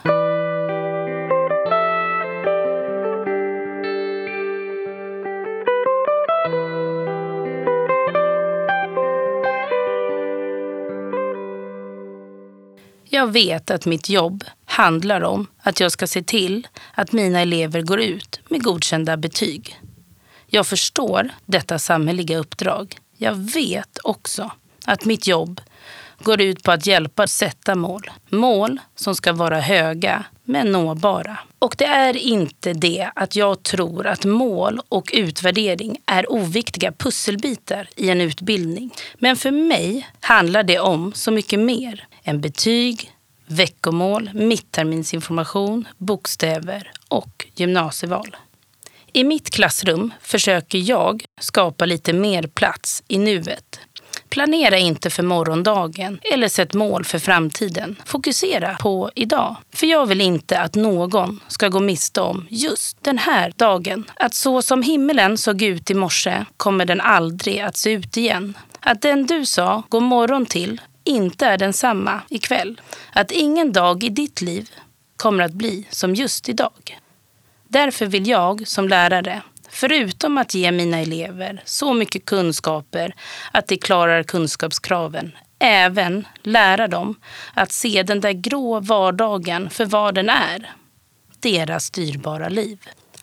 Jag 13.04 13.32
vet 13.32 13.70
att 13.70 13.86
mitt 13.86 14.08
jobb 14.08 14.44
handlar 14.64 15.20
om 15.20 15.46
att 15.62 15.80
jag 15.80 15.92
ska 15.92 16.06
se 16.06 16.22
till 16.22 16.66
att 16.94 17.12
mina 17.12 17.40
elever 17.40 17.82
går 17.82 18.00
ut 18.00 18.40
med 18.48 18.62
godkända 18.62 19.16
betyg. 19.16 19.81
Jag 20.54 20.66
förstår 20.66 21.28
detta 21.46 21.78
samhälleliga 21.78 22.38
uppdrag. 22.38 22.96
Jag 23.16 23.34
vet 23.34 23.98
också 24.04 24.50
att 24.84 25.04
mitt 25.04 25.26
jobb 25.26 25.60
går 26.22 26.40
ut 26.40 26.62
på 26.62 26.72
att 26.72 26.86
hjälpa 26.86 27.26
sätta 27.26 27.74
mål. 27.74 28.10
Mål 28.28 28.80
som 28.94 29.14
ska 29.14 29.32
vara 29.32 29.60
höga 29.60 30.24
men 30.44 30.72
nåbara. 30.72 31.38
Och 31.58 31.74
det 31.78 31.84
är 31.84 32.16
inte 32.16 32.72
det 32.72 33.10
att 33.14 33.36
jag 33.36 33.62
tror 33.62 34.06
att 34.06 34.24
mål 34.24 34.80
och 34.88 35.10
utvärdering 35.14 35.98
är 36.06 36.32
oviktiga 36.32 36.92
pusselbitar 36.92 37.88
i 37.96 38.10
en 38.10 38.20
utbildning. 38.20 38.94
Men 39.14 39.36
för 39.36 39.50
mig 39.50 40.08
handlar 40.20 40.62
det 40.62 40.78
om 40.78 41.12
så 41.12 41.30
mycket 41.30 41.60
mer 41.60 42.06
än 42.24 42.40
betyg, 42.40 43.10
veckomål, 43.46 44.30
mittterminsinformation, 44.34 45.88
bokstäver 45.98 46.90
och 47.08 47.46
gymnasieval. 47.54 48.36
I 49.14 49.24
mitt 49.24 49.50
klassrum 49.50 50.14
försöker 50.20 50.78
jag 50.78 51.24
skapa 51.40 51.86
lite 51.86 52.12
mer 52.12 52.42
plats 52.42 53.02
i 53.08 53.18
nuet. 53.18 53.80
Planera 54.28 54.78
inte 54.78 55.10
för 55.10 55.22
morgondagen 55.22 56.18
eller 56.34 56.48
sätt 56.48 56.74
mål 56.74 57.04
för 57.04 57.18
framtiden. 57.18 57.96
Fokusera 58.04 58.76
på 58.80 59.10
idag. 59.14 59.56
För 59.72 59.86
jag 59.86 60.06
vill 60.06 60.20
inte 60.20 60.60
att 60.60 60.74
någon 60.74 61.40
ska 61.48 61.68
gå 61.68 61.80
miste 61.80 62.20
om 62.20 62.46
just 62.50 63.04
den 63.04 63.18
här 63.18 63.52
dagen. 63.56 64.10
Att 64.14 64.34
så 64.34 64.62
som 64.62 64.82
himmelen 64.82 65.38
såg 65.38 65.62
ut 65.62 65.90
i 65.90 65.94
morse 65.94 66.44
kommer 66.56 66.84
den 66.84 67.00
aldrig 67.00 67.60
att 67.60 67.76
se 67.76 67.90
ut 67.90 68.16
igen. 68.16 68.58
Att 68.80 69.02
den 69.02 69.26
du 69.26 69.46
sa 69.46 69.82
god 69.88 70.02
morgon 70.02 70.46
till 70.46 70.80
inte 71.04 71.46
är 71.46 71.58
densamma 71.58 72.20
ikväll. 72.28 72.80
Att 73.12 73.30
ingen 73.30 73.72
dag 73.72 74.04
i 74.04 74.08
ditt 74.08 74.40
liv 74.40 74.70
kommer 75.16 75.44
att 75.44 75.52
bli 75.52 75.86
som 75.90 76.14
just 76.14 76.48
idag. 76.48 76.98
Därför 77.72 78.06
vill 78.06 78.28
jag 78.28 78.68
som 78.68 78.88
lärare, 78.88 79.42
förutom 79.70 80.38
att 80.38 80.54
ge 80.54 80.72
mina 80.72 80.98
elever 80.98 81.62
så 81.64 81.94
mycket 81.94 82.24
kunskaper 82.24 83.14
att 83.52 83.68
de 83.68 83.76
klarar 83.76 84.22
kunskapskraven, 84.22 85.32
även 85.58 86.26
lära 86.42 86.88
dem 86.88 87.14
att 87.54 87.72
se 87.72 88.02
den 88.02 88.20
där 88.20 88.32
grå 88.32 88.80
vardagen 88.80 89.70
för 89.70 89.84
vad 89.84 90.14
den 90.14 90.28
är. 90.28 90.72
Deras 91.40 91.90
dyrbara 91.90 92.48
liv. 92.48 92.78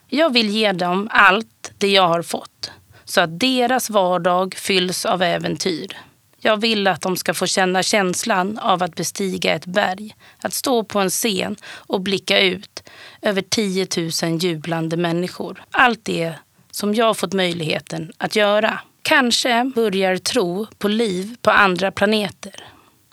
Jag 0.08 0.32
vill 0.32 0.50
ge 0.50 0.72
dem 0.72 1.08
allt 1.10 1.72
det 1.78 1.88
jag 1.88 2.08
har 2.08 2.22
fått 2.22 2.70
så 3.04 3.20
att 3.20 3.40
deras 3.40 3.90
vardag 3.90 4.54
fylls 4.54 5.06
av 5.06 5.22
äventyr. 5.22 5.96
Jag 6.42 6.60
vill 6.60 6.86
att 6.86 7.00
de 7.00 7.16
ska 7.16 7.34
få 7.34 7.46
känna 7.46 7.82
känslan 7.82 8.58
av 8.58 8.82
att 8.82 8.94
bestiga 8.94 9.54
ett 9.54 9.66
berg, 9.66 10.14
att 10.42 10.52
stå 10.52 10.84
på 10.84 10.98
en 10.98 11.10
scen 11.10 11.56
och 11.64 12.00
blicka 12.00 12.40
ut 12.40 12.82
över 13.22 13.42
10 13.42 13.86
000 14.22 14.38
jublande 14.42 14.96
människor. 14.96 15.64
Allt 15.70 16.04
det 16.04 16.34
som 16.70 16.94
jag 16.94 17.16
fått 17.16 17.32
möjligheten 17.32 18.12
att 18.18 18.36
göra. 18.36 18.80
Kanske 19.02 19.72
börjar 19.74 20.16
tro 20.16 20.66
på 20.78 20.88
liv 20.88 21.36
på 21.42 21.50
andra 21.50 21.90
planeter. 21.90 22.64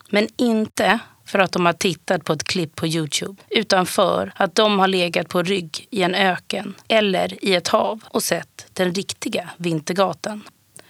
Men 0.10 0.28
inte 0.38 1.00
för 1.26 1.39
att 1.39 1.52
de 1.52 1.65
har 1.65 1.74
tittat 1.74 2.24
på 2.24 2.34
ett 2.34 2.43
klipp 2.43 2.76
på 2.76 2.88
Youtube, 2.88 3.41
utan 3.50 3.86
för 3.86 4.32
att 4.36 4.56
de 4.56 4.80
har 4.80 4.88
legat 4.88 5.30
på 5.30 5.43
rygg 5.43 5.88
i 5.89 6.04
en 6.04 6.15
öken 6.15 6.76
eller 6.88 7.46
i 7.46 7.56
ett 7.56 7.67
hav 7.67 8.00
och 8.08 8.24
sett 8.24 8.67
den 8.74 8.93
riktiga 8.93 9.50
Vintergatan. 9.58 10.43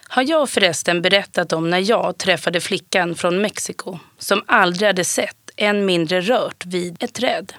Har 0.10 0.24
jag 0.24 0.50
förresten 0.50 1.02
berättat 1.02 1.54
om 1.54 1.70
när 1.70 1.90
jag 1.90 2.18
träffade 2.18 2.62
flickan 2.62 3.16
från 3.16 3.42
Mexiko 3.42 4.00
som 4.18 4.44
aldrig 4.46 4.88
hade 4.88 5.06
sett, 5.06 5.50
än 5.56 5.86
mindre 5.86 6.22
rört 6.22 6.66
vid 6.66 7.04
ett 7.04 7.14
träd? 7.14 7.54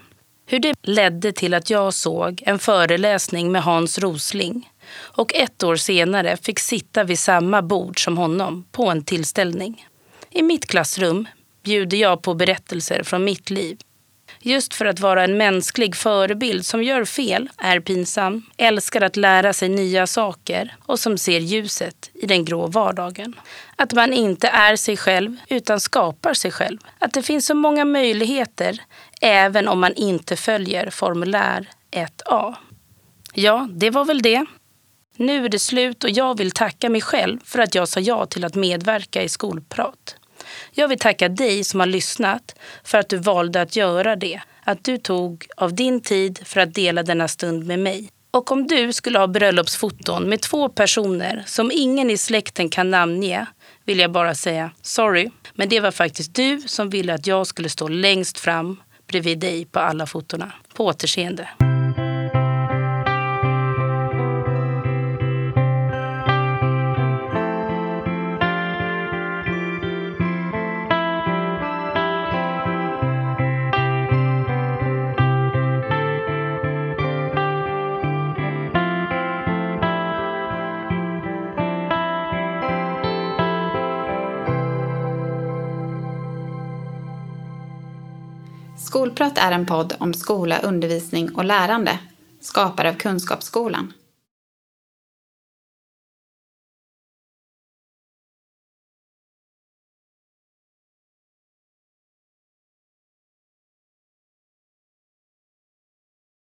Hur 0.50 0.58
det 0.58 0.74
ledde 0.82 1.32
till 1.32 1.54
att 1.54 1.70
jag 1.70 1.94
såg 1.94 2.42
en 2.46 2.58
föreläsning 2.58 3.52
med 3.52 3.62
Hans 3.62 3.98
Rosling 3.98 4.72
och 4.94 5.34
ett 5.34 5.62
år 5.62 5.76
senare 5.76 6.36
fick 6.36 6.58
sitta 6.58 7.04
vid 7.04 7.18
samma 7.18 7.62
bord 7.62 8.04
som 8.04 8.18
honom 8.18 8.64
på 8.72 8.90
en 8.90 9.04
tillställning. 9.04 9.86
I 10.30 10.42
mitt 10.42 10.66
klassrum 10.66 11.28
bjuder 11.64 11.96
jag 11.96 12.22
på 12.22 12.34
berättelser 12.34 13.02
från 13.02 13.24
mitt 13.24 13.50
liv. 13.50 13.78
Just 14.40 14.74
för 14.74 14.84
att 14.84 15.00
vara 15.00 15.24
en 15.24 15.36
mänsklig 15.36 15.96
förebild 15.96 16.66
som 16.66 16.82
gör 16.82 17.04
fel, 17.04 17.48
är 17.58 17.80
pinsam, 17.80 18.42
älskar 18.56 19.00
att 19.00 19.16
lära 19.16 19.52
sig 19.52 19.68
nya 19.68 20.06
saker 20.06 20.76
och 20.86 21.00
som 21.00 21.18
ser 21.18 21.40
ljuset 21.40 22.10
i 22.14 22.26
den 22.26 22.44
grå 22.44 22.66
vardagen. 22.66 23.34
Att 23.76 23.92
man 23.92 24.12
inte 24.12 24.48
är 24.48 24.76
sig 24.76 24.96
själv 24.96 25.36
utan 25.48 25.80
skapar 25.80 26.34
sig 26.34 26.50
själv. 26.50 26.78
Att 26.98 27.12
det 27.12 27.22
finns 27.22 27.46
så 27.46 27.54
många 27.54 27.84
möjligheter 27.84 28.80
även 29.20 29.68
om 29.68 29.80
man 29.80 29.94
inte 29.94 30.36
följer 30.36 30.90
formulär 30.90 31.68
1A. 31.90 32.54
Ja, 33.34 33.68
det 33.70 33.90
var 33.90 34.04
väl 34.04 34.22
det. 34.22 34.46
Nu 35.16 35.44
är 35.44 35.48
det 35.48 35.58
slut 35.58 36.04
och 36.04 36.10
jag 36.10 36.38
vill 36.38 36.50
tacka 36.50 36.88
mig 36.88 37.00
själv 37.00 37.38
för 37.44 37.58
att 37.58 37.74
jag 37.74 37.88
sa 37.88 38.00
ja 38.00 38.26
till 38.26 38.44
att 38.44 38.54
medverka 38.54 39.22
i 39.22 39.28
Skolprat. 39.28 40.16
Jag 40.72 40.88
vill 40.88 40.98
tacka 40.98 41.28
dig 41.28 41.64
som 41.64 41.80
har 41.80 41.86
lyssnat 41.86 42.54
för 42.84 42.98
att 42.98 43.08
du 43.08 43.16
valde 43.16 43.62
att 43.62 43.76
göra 43.76 44.16
det. 44.16 44.40
Att 44.64 44.84
du 44.84 44.98
tog 44.98 45.46
av 45.56 45.74
din 45.74 46.00
tid 46.00 46.40
för 46.44 46.60
att 46.60 46.74
dela 46.74 47.02
denna 47.02 47.28
stund 47.28 47.66
med 47.66 47.78
mig. 47.78 48.10
Och 48.30 48.52
om 48.52 48.66
du 48.66 48.92
skulle 48.92 49.18
ha 49.18 49.26
bröllopsfoton 49.26 50.28
med 50.28 50.40
två 50.40 50.68
personer 50.68 51.42
som 51.46 51.70
ingen 51.74 52.10
i 52.10 52.18
släkten 52.18 52.68
kan 52.68 52.90
namnge 52.90 53.46
vill 53.84 53.98
jag 53.98 54.12
bara 54.12 54.34
säga 54.34 54.70
sorry. 54.82 55.30
Men 55.54 55.68
det 55.68 55.80
var 55.80 55.90
faktiskt 55.90 56.34
du 56.34 56.60
som 56.60 56.90
ville 56.90 57.14
att 57.14 57.26
jag 57.26 57.46
skulle 57.46 57.68
stå 57.68 57.88
längst 57.88 58.38
fram 58.38 58.76
bredvid 59.08 59.38
dig 59.38 59.64
på 59.64 59.80
alla 59.80 60.06
fotona. 60.06 60.52
På 60.74 60.84
återseende. 60.84 61.48
Är 89.38 89.52
en 89.52 89.66
podd 89.66 89.94
om 89.98 90.14
skola, 90.14 90.58
undervisning 90.58 91.34
och 91.34 91.44
lärande, 91.44 91.98
skapad 92.40 92.86
av 92.86 92.94
Kunskapsskolan. 92.94 93.92